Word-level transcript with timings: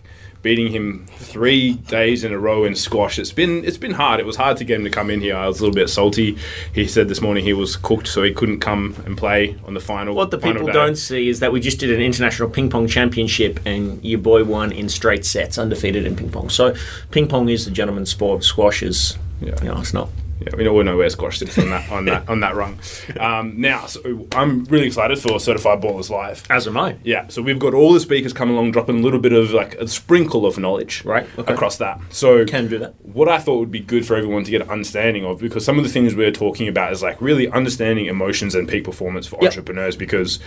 beating 0.43 0.69
him 0.73 1.07
three 1.17 1.75
days 1.75 2.25
in 2.25 2.33
a 2.33 2.39
row 2.39 2.65
in 2.65 2.75
squash, 2.75 3.19
it's 3.19 3.33
been 3.33 3.65
it's 3.65 3.77
been 3.77 3.93
hard. 3.93 4.21
It 4.21 4.27
was 4.27 4.37
hard 4.37 4.57
to 4.59 4.65
get 4.65 4.77
him 4.79 4.85
to 4.85 4.91
come 4.91 5.11
in 5.11 5.21
here. 5.21 5.37
I 5.37 5.47
was 5.47 5.61
a 5.61 5.63
little 5.63 5.75
bit 5.75 5.89
salty. 5.89 6.37
He 6.75 6.87
said 6.87 7.09
this 7.09 7.21
morning 7.21 7.45
he 7.45 7.53
was 7.53 7.77
cooked, 7.77 8.09
so 8.09 8.23
he 8.23 8.33
couldn't 8.33 8.61
come 8.61 8.97
and 9.05 9.17
play 9.19 9.57
on 9.67 9.75
the 9.75 9.81
final. 9.81 10.15
What 10.15 10.31
the 10.31 10.39
final 10.39 10.55
people 10.63 10.67
day. 10.69 10.73
don't 10.73 10.97
see 10.97 11.29
is 11.29 11.41
that 11.41 11.53
we 11.53 11.61
just 11.61 11.79
did 11.79 11.91
an 11.91 12.01
international 12.01 12.49
ping 12.49 12.71
pong 12.71 12.87
championship, 12.87 13.61
and 13.67 14.03
your 14.05 14.19
boy 14.19 14.45
won 14.45 14.73
in 14.73 14.89
straight 14.89 15.25
sets, 15.25 15.59
undefeated 15.59 16.07
in 16.07 16.17
ping 16.17 16.31
pong. 16.31 16.49
So, 16.49 16.75
ping 17.11 17.29
pong 17.29 17.49
is 17.49 17.65
the 17.65 17.71
gentleman's 17.71 18.11
sport. 18.11 18.43
Squash 18.45 18.83
is, 18.83 19.19
Yeah. 19.41 19.55
you 19.63 19.69
know, 19.69 19.81
it's 19.81 19.93
not. 19.95 20.09
Yeah, 20.41 20.57
we 20.57 20.67
all 20.67 20.83
know 20.83 20.97
where 20.97 21.11
squash 21.11 21.39
sits 21.39 21.59
on 21.59 21.69
that 21.71 21.91
on 21.91 22.05
that 22.07 22.29
on 22.31 22.41
that 22.41 22.55
rung. 22.55 22.79
Um, 23.19 23.61
now, 23.61 23.87
so 23.87 24.27
I'm 24.33 24.65
really 24.65 24.87
excited 24.87 25.19
for 25.19 25.39
Certified 25.39 25.83
Ballers 25.83 26.09
Live. 26.09 26.43
As 26.49 26.67
am 26.67 26.79
I. 26.79 26.97
Yeah, 27.05 27.29
so 27.29 27.43
we've 27.43 27.59
got 27.59 27.75
all 27.75 27.93
the 27.93 28.01
speakers 28.01 28.33
coming 28.33 28.55
along, 28.57 28.73
dropping 28.73 29.01
a 29.01 29.03
little 29.03 29.21
bit 29.21 29.33
of 29.33 29.51
like 29.53 29.75
a 29.75 29.87
sprinkle 29.87 30.47
of 30.47 30.59
knowledge, 30.59 31.05
Right, 31.05 31.27
okay. 31.39 31.53
across 31.53 31.77
that. 31.77 32.01
So 32.09 32.45
Can 32.47 32.69
do 32.69 32.79
that. 32.79 32.95
What 33.05 33.29
I 33.29 33.39
thought 33.39 33.59
would 33.59 33.71
be 33.71 33.81
good 33.81 34.07
for 34.07 34.17
everyone 34.17 34.45
to 34.45 34.51
get 34.51 34.63
an 34.63 34.71
understanding 34.71 35.25
of, 35.27 35.41
because 35.41 35.65
some 35.65 35.77
of 35.79 35.85
the 35.85 35.91
things 35.91 36.15
we're 36.15 36.31
talking 36.31 36.69
about 36.69 36.93
is 36.93 37.03
like 37.03 37.21
really 37.21 37.49
understanding 37.51 38.07
emotions 38.07 38.55
and 38.55 38.67
peak 38.69 38.85
performance 38.85 39.27
for 39.27 39.39
Yep. 39.43 39.51
entrepreneurs, 39.53 39.97
because 39.97 40.41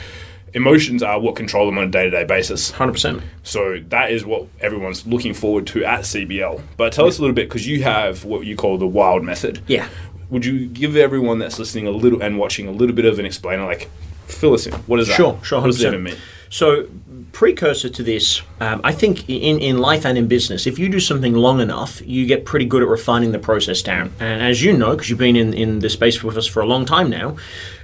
emotions 0.54 1.02
are 1.04 1.20
what 1.20 1.36
control 1.36 1.66
them 1.66 1.78
on 1.78 1.86
a 1.86 1.90
day 1.90 2.04
to 2.06 2.12
day 2.12 2.24
basis. 2.24 2.72
100%. 2.72 3.22
So 3.44 3.80
that 3.90 4.12
is 4.12 4.26
what 4.26 4.48
everyone's 4.60 5.06
looking 5.06 5.34
forward 5.34 5.68
to 5.68 5.84
at 5.84 6.02
CBL. 6.02 6.62
But 6.78 6.94
tell 6.94 7.08
us 7.08 7.18
a 7.18 7.22
little 7.22 7.36
bit, 7.36 7.50
because 7.50 7.68
you 7.68 7.84
have 7.84 8.24
what 8.26 8.46
you 8.46 8.56
call 8.56 8.78
the 8.78 8.88
wild 8.88 9.24
method. 9.24 9.62
Yeah. 9.68 9.88
Would 10.30 10.46
you 10.46 10.68
give 10.68 10.96
everyone 10.96 11.40
that's 11.40 11.60
listening 11.60 11.88
a 11.88 11.92
little 11.92 12.22
and 12.22 12.38
watching 12.38 12.68
a 12.68 12.72
little 12.72 12.96
bit 12.96 13.06
of 13.06 13.20
an 13.20 13.26
explainer, 13.26 13.66
like 13.66 13.90
fill 14.28 14.54
us 14.54 14.66
in? 14.66 14.74
What 14.74 15.00
is 15.00 15.08
that? 15.08 15.16
Sure, 15.16 15.40
sure, 15.44 15.60
What 15.62 15.68
does 15.68 15.82
100%. 15.82 15.88
even 15.88 16.04
mean? 16.04 16.16
So, 16.50 16.88
precursor 17.32 17.90
to 17.90 18.04
this, 18.04 18.44
um, 18.60 18.80
I 18.84 18.92
think 18.92 19.28
in, 19.28 19.60
in 19.60 19.80
life 19.80 20.06
and 20.06 20.20
in 20.20 20.28
business, 20.28 20.68
if 20.68 20.78
you 20.78 20.88
do 20.88 21.00
something 21.00 21.34
long 21.34 21.60
enough, 21.60 22.00
you 22.06 22.28
get 22.28 22.46
pretty 22.46 22.66
good 22.66 22.84
at 22.84 22.88
refining 22.88 23.32
the 23.32 23.40
process 23.40 23.82
down. 23.82 24.14
And 24.20 24.44
as 24.44 24.62
you 24.62 24.72
know, 24.72 24.92
because 24.92 25.10
you've 25.10 25.18
been 25.18 25.36
in, 25.36 25.52
in 25.56 25.80
the 25.80 25.90
space 25.90 26.24
with 26.24 26.38
us 26.38 26.46
for 26.46 26.62
a 26.62 26.68
long 26.68 26.86
time 26.86 27.10
now, 27.10 27.38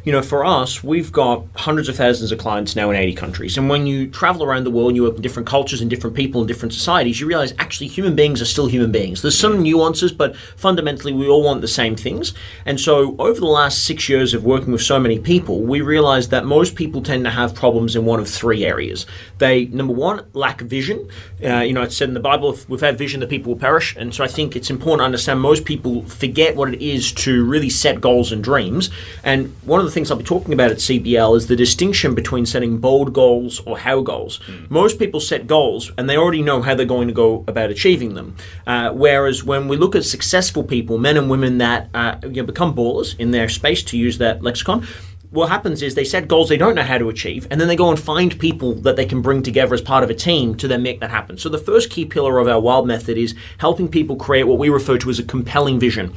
you 0.04 0.12
know, 0.12 0.22
for 0.22 0.46
us, 0.46 0.84
we've 0.84 1.12
got 1.12 1.46
hundreds 1.56 1.90
of 1.90 1.96
thousands 1.96 2.32
of 2.32 2.40
clients 2.40 2.76
now 2.76 2.90
in 2.90 2.96
80 2.96 3.14
countries. 3.16 3.58
And 3.58 3.70
when 3.70 3.86
you 3.86 4.08
travel 4.08 4.44
around 4.44 4.64
the 4.64 4.72
world 4.72 4.96
you 4.96 5.04
work 5.04 5.14
with 5.14 5.22
different 5.22 5.48
cultures 5.48 5.82
and 5.82 5.90
different 5.90 6.16
people 6.16 6.42
and 6.42 6.48
different 6.48 6.74
societies, 6.74 7.20
you 7.20 7.28
realize 7.28 7.54
actually 7.60 7.88
human 7.88 8.16
beings 8.16 8.42
are 8.42 8.46
still 8.46 8.68
human 8.68 8.92
beings. 8.92 9.22
There's 9.22 9.38
some 9.38 9.62
nuances, 9.62 10.12
but 10.12 10.36
fundamentally 10.36 11.14
we 11.14 11.28
all 11.28 11.44
want 11.44 11.62
the 11.62 11.68
same 11.68 11.96
things. 11.96 12.34
And 12.66 12.80
so 12.80 13.16
over 13.18 13.40
the 13.40 13.46
last 13.46 13.86
six 13.86 14.10
years 14.10 14.34
of 14.34 14.44
working 14.44 14.72
with 14.72 14.82
so 14.82 15.00
many 15.00 15.20
people, 15.20 15.62
we 15.62 15.82
realized 15.82 16.31
that 16.31 16.46
most 16.46 16.76
people 16.76 17.02
tend 17.02 17.24
to 17.26 17.31
have 17.31 17.54
problems 17.54 17.96
in 17.96 18.06
one 18.06 18.20
of 18.20 18.30
three 18.30 18.66
areas. 18.66 19.06
They, 19.38 19.66
number 19.66 19.94
one, 19.94 20.26
lack 20.34 20.62
vision. 20.62 21.10
Uh, 21.44 21.60
you 21.60 21.74
know, 21.74 21.81
it's 21.81 21.96
said 21.96 22.08
in 22.08 22.14
the 22.14 22.20
Bible, 22.20 22.54
if 22.54 22.68
without 22.70 22.96
vision, 22.96 23.20
the 23.20 23.28
people 23.28 23.54
will 23.54 23.60
perish. 23.60 23.96
And 23.96 24.14
so 24.14 24.24
I 24.24 24.28
think 24.28 24.56
it's 24.56 24.70
important 24.70 25.02
to 25.02 25.06
understand 25.06 25.42
most 25.42 25.66
people 25.66 26.04
forget 26.04 26.56
what 26.56 26.74
it 26.74 26.81
is 26.81 27.12
to 27.14 27.46
really 27.46 27.70
set 27.70 28.02
goals 28.02 28.31
and 28.31 28.44
dreams. 28.44 28.90
And 29.24 29.54
one 29.64 29.80
of 29.80 29.86
the 29.90 29.94
things 29.94 30.12
I'll 30.12 30.18
be 30.18 30.24
talking 30.24 30.54
about 30.54 30.72
at 30.72 30.78
CBL 30.78 31.36
is 31.36 31.48
the 31.48 31.56
distinction 31.56 32.14
between 32.14 32.46
setting 32.46 32.78
bold 32.78 33.12
goals 33.12 33.60
or 33.62 33.80
how 33.80 34.02
goals. 34.02 34.40
Most 34.70 35.00
people 35.00 35.20
set 35.20 35.48
goals 35.48 35.92
and 35.98 36.08
they 36.08 36.16
already 36.16 36.44
know 36.44 36.62
how 36.62 36.76
they're 36.76 36.86
going 36.86 37.08
to 37.08 37.14
go 37.14 37.44
about 37.48 37.72
achieving 37.72 38.14
them. 38.14 38.36
Uh, 38.68 38.92
whereas 38.92 39.44
when 39.44 39.68
we 39.68 39.78
look 39.78 39.96
at 39.96 40.06
successful 40.06 40.64
people, 40.64 40.98
men 40.98 41.18
and 41.18 41.30
women 41.30 41.58
that 41.58 41.90
uh, 41.94 42.18
you 42.22 42.42
know, 42.42 42.44
become 42.44 42.76
ballers 42.76 43.20
in 43.20 43.32
their 43.32 43.50
space, 43.50 43.84
to 43.84 43.98
use 43.98 44.18
that 44.18 44.44
lexicon, 44.44 44.86
what 45.32 45.50
happens 45.50 45.82
is 45.82 45.96
they 45.96 46.04
set 46.04 46.28
goals 46.28 46.50
they 46.50 46.58
don't 46.58 46.76
know 46.76 46.84
how 46.84 46.98
to 46.98 47.10
achieve, 47.10 47.48
and 47.52 47.62
then 47.62 47.68
they 47.68 47.76
go 47.76 47.90
and 47.90 48.00
find 48.00 48.40
people 48.40 48.74
that 48.74 48.96
they 48.96 49.06
can 49.06 49.22
bring 49.22 49.44
together 49.44 49.74
as 49.76 49.82
part 49.82 50.04
of 50.04 50.10
a 50.10 50.16
team 50.16 50.56
to 50.56 50.68
then 50.68 50.82
make 50.82 51.00
that 51.00 51.12
happen. 51.12 51.38
So 51.38 51.50
the 51.50 51.60
first 51.60 51.92
key 51.92 52.06
pillar 52.06 52.40
of 52.40 52.48
our 52.48 52.60
wild 52.60 52.88
method 52.88 53.18
is 53.18 53.36
helping 53.60 53.88
people 53.88 54.16
create 54.16 54.46
what 54.46 54.58
we 54.58 54.70
refer 54.70 54.98
to 54.98 55.10
as 55.10 55.20
a 55.20 55.24
compelling 55.24 55.80
vision. 55.80 56.14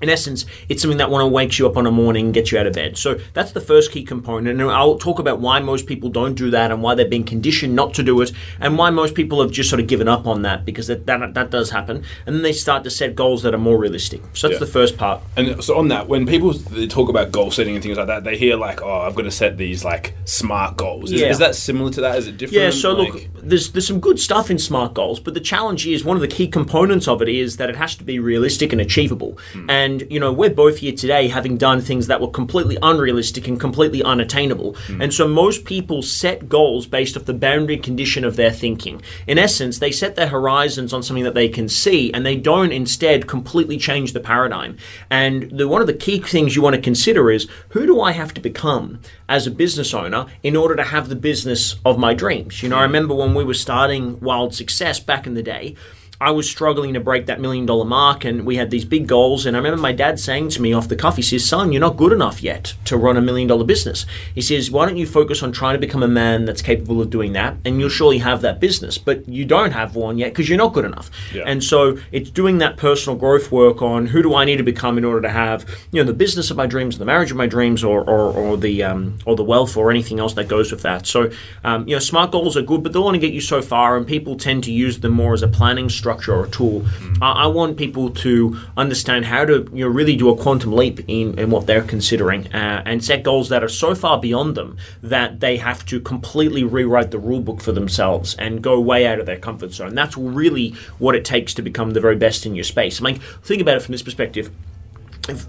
In 0.00 0.08
essence, 0.08 0.46
it's 0.68 0.82
something 0.82 0.98
that 0.98 1.10
want 1.10 1.22
to 1.22 1.26
wakes 1.28 1.58
you 1.58 1.66
up 1.66 1.76
on 1.76 1.86
a 1.86 1.90
morning 1.90 2.26
and 2.26 2.34
gets 2.34 2.52
you 2.52 2.58
out 2.58 2.66
of 2.66 2.72
bed. 2.74 2.96
So 2.98 3.18
that's 3.34 3.52
the 3.52 3.60
first 3.60 3.90
key 3.92 4.04
component. 4.04 4.60
And 4.60 4.70
I'll 4.70 4.96
talk 4.98 5.18
about 5.18 5.40
why 5.40 5.60
most 5.60 5.86
people 5.86 6.08
don't 6.08 6.34
do 6.34 6.50
that 6.50 6.70
and 6.70 6.82
why 6.82 6.94
they've 6.94 7.08
been 7.10 7.24
conditioned 7.24 7.74
not 7.74 7.94
to 7.94 8.02
do 8.02 8.20
it 8.20 8.32
and 8.60 8.78
why 8.78 8.90
most 8.90 9.14
people 9.14 9.40
have 9.42 9.50
just 9.50 9.68
sort 9.70 9.80
of 9.80 9.86
given 9.86 10.08
up 10.08 10.26
on 10.26 10.42
that 10.42 10.64
because 10.64 10.86
that, 10.86 11.06
that, 11.06 11.34
that 11.34 11.50
does 11.50 11.70
happen. 11.70 12.04
And 12.26 12.36
then 12.36 12.42
they 12.42 12.52
start 12.52 12.84
to 12.84 12.90
set 12.90 13.14
goals 13.14 13.42
that 13.42 13.54
are 13.54 13.58
more 13.58 13.78
realistic. 13.78 14.22
So 14.34 14.48
that's 14.48 14.60
Yeah. 14.60 14.66
the 14.66 14.72
first 14.72 14.96
part. 14.96 15.22
And 15.36 15.62
so 15.62 15.76
on 15.78 15.88
that, 15.88 16.08
when 16.08 16.26
people 16.26 16.52
they 16.52 16.86
talk 16.86 17.08
about 17.08 17.32
goal 17.32 17.50
setting 17.50 17.74
and 17.74 17.82
things 17.82 17.96
like 17.98 18.06
that, 18.06 18.24
they 18.24 18.36
hear 18.36 18.56
like, 18.56 18.82
"Oh, 18.82 19.00
I've 19.00 19.14
got 19.14 19.22
to 19.22 19.30
set 19.30 19.56
these 19.58 19.84
like 19.84 20.14
smart 20.24 20.76
goals." 20.76 21.10
Is, 21.12 21.20
Yeah. 21.20 21.28
is 21.30 21.38
that 21.38 21.54
similar 21.54 21.90
to 21.92 22.00
that? 22.02 22.18
Is 22.18 22.26
it 22.26 22.36
different? 22.36 22.62
Yeah, 22.62 22.70
so 22.70 22.92
Like- 22.92 23.12
look, 23.12 23.22
there's 23.42 23.70
there's 23.72 23.86
some 23.86 24.00
good 24.00 24.18
stuff 24.20 24.50
in 24.50 24.58
SMART 24.58 24.94
goals, 24.94 25.18
but 25.20 25.34
the 25.34 25.40
challenge 25.40 25.86
is 25.86 26.04
one 26.04 26.16
of 26.16 26.20
the 26.20 26.28
key 26.28 26.46
components 26.48 27.06
of 27.08 27.20
it 27.22 27.28
is 27.28 27.56
that 27.56 27.68
it 27.68 27.76
has 27.76 27.94
to 27.96 28.04
be 28.04 28.18
realistic 28.18 28.72
and 28.72 28.80
achievable. 28.80 29.36
Hmm. 29.52 29.70
And 29.70 29.87
And, 29.88 30.06
you 30.10 30.20
know, 30.20 30.30
we're 30.30 30.50
both 30.50 30.78
here 30.78 30.92
today 30.92 31.28
having 31.28 31.56
done 31.56 31.80
things 31.80 32.08
that 32.08 32.20
were 32.20 32.28
completely 32.28 32.76
unrealistic 32.82 33.48
and 33.48 33.58
completely 33.58 34.02
unattainable. 34.02 34.74
Hmm. 34.74 35.00
And 35.00 35.14
so 35.14 35.26
most 35.26 35.64
people 35.64 36.02
set 36.02 36.46
goals 36.46 36.86
based 36.86 37.16
off 37.16 37.24
the 37.24 37.32
boundary 37.32 37.78
condition 37.78 38.22
of 38.22 38.36
their 38.36 38.50
thinking. 38.50 39.00
In 39.26 39.38
essence, 39.38 39.78
they 39.78 39.90
set 39.90 40.14
their 40.14 40.28
horizons 40.28 40.92
on 40.92 41.02
something 41.02 41.24
that 41.24 41.32
they 41.32 41.48
can 41.48 41.70
see 41.70 42.12
and 42.12 42.26
they 42.26 42.36
don't 42.36 42.70
instead 42.70 43.26
completely 43.26 43.78
change 43.78 44.12
the 44.12 44.20
paradigm. 44.20 44.76
And 45.08 45.50
the, 45.50 45.66
one 45.66 45.80
of 45.80 45.86
the 45.86 45.94
key 45.94 46.20
things 46.20 46.54
you 46.54 46.60
want 46.60 46.76
to 46.76 46.82
consider 46.82 47.30
is 47.30 47.48
who 47.70 47.86
do 47.86 48.02
I 48.02 48.12
have 48.12 48.34
to 48.34 48.42
become 48.42 49.00
as 49.26 49.46
a 49.46 49.50
business 49.50 49.94
owner 49.94 50.26
in 50.42 50.54
order 50.54 50.76
to 50.76 50.84
have 50.84 51.08
the 51.08 51.16
business 51.16 51.76
of 51.86 51.98
my 51.98 52.12
dreams? 52.12 52.62
You 52.62 52.68
know, 52.68 52.76
I 52.76 52.80
hmm. 52.80 52.92
remember 52.92 53.14
when 53.14 53.34
we 53.34 53.42
were 53.42 53.54
starting 53.54 54.20
Wild 54.20 54.54
Success 54.54 55.00
back 55.00 55.26
in 55.26 55.32
the 55.32 55.42
day. 55.42 55.76
I 56.20 56.32
was 56.32 56.50
struggling 56.50 56.94
to 56.94 57.00
break 57.00 57.26
that 57.26 57.40
million 57.40 57.64
dollar 57.64 57.84
mark, 57.84 58.24
and 58.24 58.44
we 58.44 58.56
had 58.56 58.70
these 58.70 58.84
big 58.84 59.06
goals. 59.06 59.46
And 59.46 59.56
I 59.56 59.60
remember 59.60 59.80
my 59.80 59.92
dad 59.92 60.18
saying 60.18 60.48
to 60.50 60.62
me 60.62 60.72
off 60.72 60.88
the 60.88 60.96
cuff, 60.96 61.14
he 61.14 61.22
says, 61.22 61.44
Son, 61.44 61.70
you're 61.70 61.80
not 61.80 61.96
good 61.96 62.12
enough 62.12 62.42
yet 62.42 62.74
to 62.86 62.96
run 62.96 63.16
a 63.16 63.20
million 63.20 63.46
dollar 63.46 63.64
business. 63.64 64.04
He 64.34 64.40
says, 64.40 64.68
Why 64.68 64.86
don't 64.86 64.96
you 64.96 65.06
focus 65.06 65.44
on 65.44 65.52
trying 65.52 65.74
to 65.74 65.78
become 65.78 66.02
a 66.02 66.08
man 66.08 66.44
that's 66.44 66.60
capable 66.60 67.00
of 67.00 67.10
doing 67.10 67.34
that? 67.34 67.56
And 67.64 67.78
you'll 67.78 67.88
surely 67.88 68.18
have 68.18 68.40
that 68.40 68.58
business, 68.58 68.98
but 68.98 69.28
you 69.28 69.44
don't 69.44 69.70
have 69.70 69.94
one 69.94 70.18
yet 70.18 70.32
because 70.32 70.48
you're 70.48 70.58
not 70.58 70.72
good 70.72 70.84
enough. 70.84 71.08
Yeah. 71.32 71.44
And 71.46 71.62
so 71.62 71.98
it's 72.10 72.30
doing 72.30 72.58
that 72.58 72.76
personal 72.76 73.16
growth 73.16 73.52
work 73.52 73.80
on 73.80 74.06
who 74.06 74.20
do 74.20 74.34
I 74.34 74.44
need 74.44 74.56
to 74.56 74.64
become 74.64 74.98
in 74.98 75.04
order 75.04 75.20
to 75.20 75.30
have, 75.30 75.68
you 75.92 76.02
know, 76.02 76.06
the 76.06 76.16
business 76.16 76.50
of 76.50 76.56
my 76.56 76.66
dreams, 76.66 76.98
the 76.98 77.04
marriage 77.04 77.30
of 77.30 77.36
my 77.36 77.46
dreams, 77.46 77.84
or, 77.84 78.00
or, 78.00 78.32
or 78.32 78.56
the 78.56 78.82
um, 78.82 79.18
or 79.24 79.36
the 79.36 79.44
wealth 79.44 79.76
or 79.76 79.88
anything 79.88 80.18
else 80.18 80.34
that 80.34 80.48
goes 80.48 80.72
with 80.72 80.82
that. 80.82 81.06
So, 81.06 81.30
um, 81.62 81.86
you 81.86 81.94
know, 81.94 82.00
smart 82.00 82.32
goals 82.32 82.56
are 82.56 82.62
good, 82.62 82.82
but 82.82 82.92
they'll 82.92 83.06
only 83.06 83.20
get 83.20 83.32
you 83.32 83.40
so 83.40 83.62
far, 83.62 83.96
and 83.96 84.04
people 84.04 84.36
tend 84.36 84.64
to 84.64 84.72
use 84.72 84.98
them 84.98 85.12
more 85.12 85.32
as 85.32 85.42
a 85.42 85.48
planning 85.48 85.88
structure 86.08 86.34
or 86.34 86.44
a 86.46 86.50
tool. 86.50 86.86
I, 87.20 87.44
I 87.44 87.46
want 87.48 87.76
people 87.76 88.08
to 88.10 88.58
understand 88.76 89.26
how 89.26 89.44
to 89.44 89.68
you 89.72 89.84
know 89.84 89.88
really 89.88 90.16
do 90.16 90.30
a 90.30 90.36
quantum 90.36 90.72
leap 90.72 91.00
in, 91.06 91.38
in 91.38 91.50
what 91.50 91.66
they're 91.66 91.82
considering 91.82 92.46
uh, 92.54 92.82
and 92.86 93.04
set 93.04 93.22
goals 93.22 93.50
that 93.50 93.62
are 93.62 93.68
so 93.68 93.94
far 93.94 94.18
beyond 94.18 94.54
them 94.54 94.78
that 95.02 95.40
they 95.40 95.58
have 95.58 95.84
to 95.86 96.00
completely 96.00 96.64
rewrite 96.64 97.10
the 97.10 97.18
rule 97.18 97.40
book 97.40 97.60
for 97.60 97.72
themselves 97.72 98.34
and 98.36 98.62
go 98.62 98.80
way 98.80 99.06
out 99.06 99.18
of 99.18 99.26
their 99.26 99.38
comfort 99.38 99.72
zone. 99.72 99.94
That's 99.94 100.16
really 100.16 100.70
what 100.98 101.14
it 101.14 101.24
takes 101.26 101.52
to 101.54 101.62
become 101.62 101.90
the 101.90 102.00
very 102.00 102.16
best 102.16 102.46
in 102.46 102.54
your 102.54 102.64
space. 102.64 103.00
I 103.00 103.04
mean, 103.04 103.20
think 103.42 103.60
about 103.60 103.76
it 103.76 103.82
from 103.82 103.92
this 103.92 104.02
perspective 104.02 104.50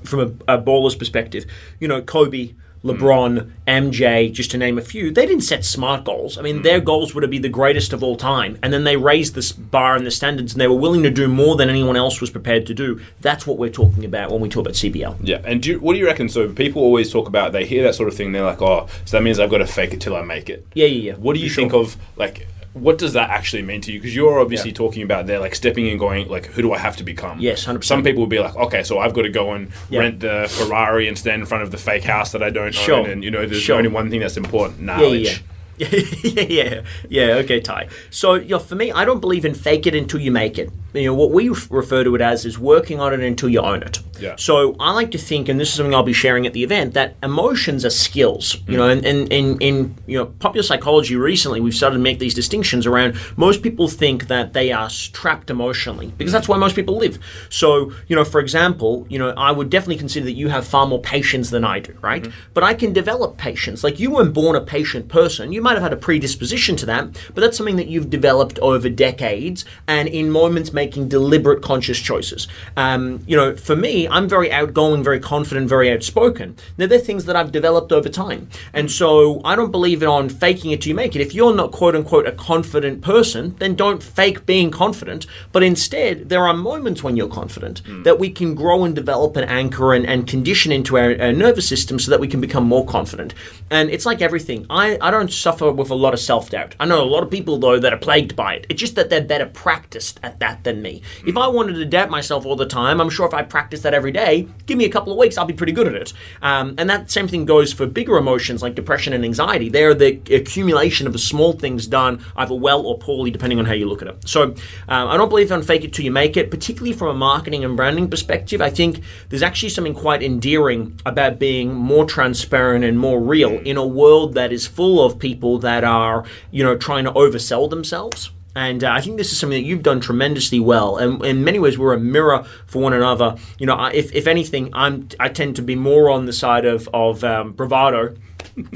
from 0.04 0.20
a, 0.48 0.56
a 0.56 0.58
baller's 0.58 0.96
perspective, 0.96 1.46
you 1.80 1.88
know, 1.88 2.02
Kobe, 2.02 2.54
LeBron, 2.84 3.52
MJ, 3.68 4.32
just 4.32 4.52
to 4.52 4.58
name 4.58 4.78
a 4.78 4.82
few, 4.82 5.12
they 5.12 5.26
didn't 5.26 5.44
set 5.44 5.66
smart 5.66 6.06
goals. 6.06 6.38
I 6.38 6.42
mean, 6.42 6.60
mm. 6.60 6.64
their 6.64 6.80
goals 6.80 7.14
were 7.14 7.22
to 7.22 7.28
be 7.28 7.38
the 7.38 7.50
greatest 7.50 7.92
of 7.92 8.04
all 8.04 8.16
time, 8.16 8.58
and 8.64 8.72
then 8.72 8.86
they 8.86 8.96
raised 8.96 9.36
this 9.36 9.52
bar 9.52 9.96
and 9.96 10.06
the 10.06 10.12
standards, 10.12 10.54
and 10.54 10.62
they 10.62 10.68
were 10.68 10.76
willing 10.76 11.04
to 11.04 11.10
do 11.10 11.28
more 11.28 11.58
than 11.58 11.70
anyone 11.70 11.98
else 11.98 12.22
was 12.22 12.30
prepared 12.30 12.66
to 12.68 12.74
do. 12.74 13.02
That's 13.20 13.46
what 13.46 13.58
we're 13.58 13.70
talking 13.70 14.06
about 14.06 14.32
when 14.32 14.40
we 14.40 14.48
talk 14.48 14.62
about 14.62 14.76
CBL. 14.76 15.18
Yeah, 15.22 15.42
and 15.44 15.62
do 15.62 15.72
you, 15.72 15.80
what 15.80 15.94
do 15.94 16.00
you 16.00 16.06
reckon? 16.06 16.30
So 16.30 16.52
people 16.52 16.82
always 16.82 17.12
talk 17.12 17.28
about 17.28 17.52
they 17.52 17.66
hear 17.66 17.84
that 17.84 17.96
sort 17.96 18.08
of 18.08 18.16
thing. 18.16 18.32
They're 18.32 18.44
like, 18.44 18.62
oh, 18.62 18.88
so 19.06 19.18
that 19.18 19.24
means 19.24 19.40
I've 19.40 19.50
got 19.50 19.58
to 19.58 19.68
fake 19.68 19.94
it 19.94 20.00
till 20.00 20.16
I 20.16 20.22
make 20.22 20.50
it. 20.50 20.66
Yeah, 20.74 20.86
yeah, 20.86 21.12
yeah. 21.12 21.14
What 21.16 21.34
do 21.34 21.42
you 21.42 21.50
think 21.50 21.74
of 21.74 21.98
like? 22.16 22.48
What 22.74 22.98
does 23.00 23.14
that 23.14 23.30
actually 23.32 23.64
mean 23.64 23.82
to 23.82 23.92
you? 23.92 24.00
Because 24.00 24.16
you're 24.16 24.40
obviously 24.40 24.70
Yeah. 24.70 24.76
talking 24.76 25.02
about 25.04 25.26
there, 25.26 25.40
like 25.40 25.56
stepping 25.56 25.88
in, 25.88 25.98
going 25.98 26.28
like, 26.28 26.46
who 26.48 26.62
do 26.62 26.72
I 26.72 26.78
have 26.78 26.96
to 26.98 27.04
become? 27.04 27.40
Yes, 27.40 27.66
100%. 27.66 27.84
Some 27.88 28.04
people 28.04 28.20
will 28.22 28.28
be 28.28 28.40
like, 28.40 28.56
okay, 28.56 28.84
so 28.84 29.00
I've 29.00 29.14
got 29.14 29.24
to 29.24 29.30
go 29.30 29.54
and 29.54 29.70
Yeah. 29.90 30.00
rent 30.02 30.20
the 30.20 30.46
Ferrari 30.50 31.08
and 31.08 31.18
stand 31.18 31.42
in 31.42 31.46
front 31.48 31.64
of 31.64 31.72
the 31.72 31.78
fake 31.78 32.04
house 32.04 32.32
that 32.32 32.44
I 32.44 32.52
don't 32.52 32.74
Sure. 32.74 33.00
own, 33.02 33.10
and 33.10 33.24
you 33.24 33.32
know, 33.32 33.46
there's 33.46 33.62
Sure. 33.62 33.78
only 33.78 33.90
one 33.90 34.10
thing 34.12 34.20
that's 34.20 34.38
important: 34.38 34.82
knowledge. 34.82 35.26
yeah, 35.28 35.38
yeah. 35.80 35.88
yeah, 36.24 36.82
yeah, 37.10 37.24
okay, 37.36 37.60
Ty. 37.60 37.88
So, 38.10 38.36
you 38.36 38.50
know, 38.50 38.60
for 38.60 38.76
me, 38.76 38.92
I 38.92 39.06
don't 39.06 39.20
believe 39.20 39.46
in 39.46 39.54
fake 39.54 39.88
it 39.88 39.96
until 39.96 40.20
you 40.20 40.32
make 40.32 40.58
it. 40.58 40.70
You 40.94 41.06
know, 41.06 41.14
what 41.14 41.32
we 41.32 41.50
refer 41.50 42.04
to 42.04 42.16
it 42.16 42.22
as 42.22 42.46
is 42.46 42.58
working 42.58 43.00
on 43.00 43.14
it 43.14 43.20
until 43.20 43.50
you 43.50 43.60
own 43.60 43.84
it. 43.84 44.00
Yeah. 44.20 44.36
So, 44.38 44.76
I 44.80 44.92
like 44.92 45.12
to 45.12 45.18
think, 45.18 45.48
and 45.48 45.60
this 45.60 45.70
is 45.70 45.76
something 45.76 45.94
I'll 45.94 46.04
be 46.04 46.14
sharing 46.14 46.46
at 46.46 46.54
the 46.54 46.64
event, 46.64 46.94
that 46.96 47.16
emotions 47.24 47.86
are 47.86 47.90
skills. 47.90 48.58
You 48.68 48.78
know, 48.78 48.90
and 48.90 49.06
in, 49.06 49.28
in, 49.28 49.58
in 49.60 49.96
you 50.06 50.18
know 50.18 50.26
popular 50.26 50.64
psychology 50.64 51.16
recently, 51.16 51.62
we've 51.62 51.76
started 51.76 51.98
to 51.98 52.02
make 52.02 52.20
these 52.20 52.34
distinctions 52.34 52.86
around. 52.86 53.18
Most 53.38 53.62
people 53.62 53.88
think 53.88 54.28
that 54.28 54.54
they 54.54 54.72
are 54.72 54.90
trapped 54.90 55.50
emotionally 55.50 56.14
because 56.18 56.32
that's 56.32 56.48
why 56.48 56.58
most 56.58 56.76
people 56.76 56.98
live. 56.98 57.20
So, 57.50 57.92
you 58.08 58.16
know, 58.16 58.26
for 58.26 58.40
example, 58.40 59.06
you 59.10 59.20
know, 59.20 59.30
I 59.38 59.52
would 59.52 59.70
definitely 59.70 59.98
consider 59.98 60.26
that 60.26 60.34
you 60.34 60.50
have 60.50 60.68
far 60.68 60.86
more 60.88 61.02
patience 61.02 61.50
than 61.50 61.64
I 61.64 61.80
do, 61.80 61.96
right? 62.02 62.24
Mm-hmm. 62.24 62.52
But 62.54 62.64
I 62.64 62.74
can 62.74 62.94
develop 62.94 63.38
patience. 63.38 63.84
Like 63.84 64.00
you 64.00 64.12
weren't 64.12 64.34
born 64.34 64.56
a 64.56 64.62
patient 64.62 65.08
person. 65.08 65.52
You 65.52 65.62
might 65.62 65.69
have 65.74 65.84
had 65.84 65.94
a 65.94 65.98
predisposition 65.98 66.76
to 66.78 66.86
that, 66.86 67.12
but 67.34 67.42
that's 67.42 67.58
something 67.58 67.76
that 67.78 67.88
you've 67.88 68.10
developed 68.10 68.60
over 68.60 68.90
decades 68.90 69.66
and 69.88 70.08
in 70.08 70.32
moments 70.32 70.74
making 70.74 71.10
deliberate 71.10 71.62
conscious 71.62 72.00
choices. 72.00 72.48
Um, 72.78 73.24
you 73.28 73.36
know, 73.36 73.56
for 73.56 73.76
me, 73.76 74.08
I'm 74.08 74.28
very 74.28 74.52
outgoing, 74.52 75.04
very 75.04 75.20
confident, 75.20 75.70
very 75.70 75.92
outspoken. 75.92 76.56
Now, 76.78 76.88
they're 76.88 77.00
things 77.00 77.26
that 77.26 77.36
I've 77.36 77.52
developed 77.52 77.92
over 77.92 78.10
time. 78.10 78.50
And 78.74 78.92
so 78.92 79.42
I 79.44 79.56
don't 79.56 79.72
believe 79.72 80.02
in 80.02 80.10
on 80.10 80.30
faking 80.30 80.72
it 80.72 80.82
till 80.82 80.90
you 80.90 80.96
make 80.96 81.16
it. 81.16 81.22
If 81.22 81.34
you're 81.34 81.54
not 81.54 81.72
quote 81.72 81.96
unquote 81.96 82.28
a 82.28 82.32
confident 82.32 83.02
person, 83.02 83.56
then 83.60 83.76
don't 83.76 84.02
fake 84.02 84.46
being 84.46 84.72
confident. 84.72 85.26
But 85.52 85.64
instead, 85.64 86.30
there 86.30 86.48
are 86.48 86.54
moments 86.54 87.04
when 87.04 87.18
you're 87.18 87.28
confident 87.28 87.82
that 88.04 88.20
we 88.20 88.30
can 88.30 88.56
grow 88.56 88.84
and 88.84 88.96
develop 88.96 89.36
and 89.36 89.50
anchor 89.50 89.94
and, 89.94 90.06
and 90.06 90.28
condition 90.28 90.72
into 90.72 90.98
our, 90.98 91.20
our 91.20 91.34
nervous 91.34 91.68
system 91.68 92.00
so 92.00 92.12
that 92.12 92.20
we 92.20 92.28
can 92.28 92.42
become 92.42 92.64
more 92.66 92.86
confident. 92.86 93.34
And 93.70 93.90
it's 93.90 94.06
like 94.06 94.22
everything. 94.22 94.66
I, 94.70 94.98
I 95.02 95.12
don't 95.12 95.32
suffer 95.32 95.59
with 95.62 95.90
a 95.90 95.96
lot 95.96 96.14
of 96.14 96.20
self 96.20 96.50
doubt. 96.50 96.76
I 96.80 96.86
know 96.86 97.04
a 97.04 97.06
lot 97.06 97.24
of 97.24 97.30
people, 97.30 97.58
though, 97.58 97.80
that 97.80 97.94
are 97.94 97.98
plagued 97.98 98.36
by 98.36 98.56
it. 98.56 98.66
It's 98.70 98.80
just 98.80 98.96
that 98.96 99.10
they're 99.10 99.22
better 99.22 99.46
practiced 99.46 100.20
at 100.24 100.40
that 100.40 100.64
than 100.64 100.82
me. 100.82 101.02
If 101.26 101.38
I 101.38 101.48
wanted 101.48 101.74
to 101.74 101.86
doubt 101.86 102.10
myself 102.10 102.46
all 102.46 102.56
the 102.56 102.66
time, 102.66 103.00
I'm 103.02 103.10
sure 103.10 103.28
if 103.28 103.34
I 103.34 103.44
practice 103.44 103.82
that 103.82 103.94
every 103.94 104.12
day, 104.12 104.48
give 104.66 104.78
me 104.78 104.86
a 104.86 104.90
couple 104.90 105.12
of 105.12 105.20
weeks, 105.20 105.38
I'll 105.38 105.46
be 105.46 105.54
pretty 105.54 105.74
good 105.74 105.88
at 105.88 105.96
it. 105.96 106.14
Um, 106.42 106.76
and 106.78 106.90
that 106.90 107.12
same 107.12 107.28
thing 107.28 107.46
goes 107.46 107.74
for 107.74 107.86
bigger 107.86 108.18
emotions 108.18 108.62
like 108.62 108.76
depression 108.76 109.14
and 109.14 109.24
anxiety. 109.26 109.70
They're 109.70 109.94
the 109.94 110.22
accumulation 110.34 111.08
of 111.08 111.20
small 111.20 111.54
things 111.54 111.88
done 111.88 112.24
either 112.36 112.56
well 112.56 112.86
or 112.86 112.98
poorly, 112.98 113.32
depending 113.32 113.60
on 113.60 113.66
how 113.66 113.74
you 113.74 113.88
look 113.88 114.02
at 114.02 114.08
it. 114.08 114.28
So 114.28 114.44
um, 114.44 114.56
I 114.88 115.18
don't 115.18 115.30
believe 115.30 115.52
in 115.52 115.62
fake 115.64 115.84
it 115.84 115.94
till 115.94 116.06
you 116.06 116.12
make 116.12 116.38
it, 116.38 116.52
particularly 116.52 116.94
from 116.94 117.10
a 117.10 117.14
marketing 117.14 117.66
and 117.66 117.76
branding 117.76 118.10
perspective. 118.10 118.62
I 118.62 118.70
think 118.70 119.02
there's 119.30 119.44
actually 119.44 119.70
something 119.70 119.94
quite 119.94 120.24
endearing 120.24 121.00
about 121.06 121.40
being 121.40 121.74
more 121.74 122.06
transparent 122.06 122.86
and 122.86 123.00
more 123.00 123.20
real 123.20 123.60
in 123.60 123.78
a 123.78 123.86
world 123.86 124.34
that 124.36 124.52
is 124.52 124.68
full 124.68 125.04
of 125.04 125.20
people 125.20 125.49
that 125.58 125.84
are, 125.84 126.24
you 126.52 126.64
know, 126.64 126.78
trying 126.78 127.06
to 127.06 127.12
oversell 127.12 127.70
themselves. 127.70 128.32
And 128.56 128.84
uh, 128.84 128.92
I 128.92 129.02
think 129.02 129.18
this 129.18 129.32
is 129.32 129.38
something 129.38 129.62
that 129.62 129.68
you've 129.68 129.84
done 129.84 130.00
tremendously 130.02 130.60
well. 130.60 130.98
And 130.98 131.24
in 131.24 131.44
many 131.44 131.60
ways, 131.60 131.78
we're 131.78 131.94
a 131.94 132.00
mirror 132.00 132.44
for 132.66 132.82
one 132.82 132.94
another. 132.94 133.36
You 133.60 133.68
know, 133.68 133.86
if, 133.86 134.14
if 134.14 134.28
anything, 134.28 134.72
I'm 134.74 135.08
I 135.20 135.30
tend 135.30 135.56
to 135.58 135.62
be 135.62 135.76
more 135.76 136.10
on 136.10 136.26
the 136.26 136.34
side 136.34 136.66
of 136.66 136.90
of 136.94 137.24
um, 137.24 137.54
bravado. 137.54 138.16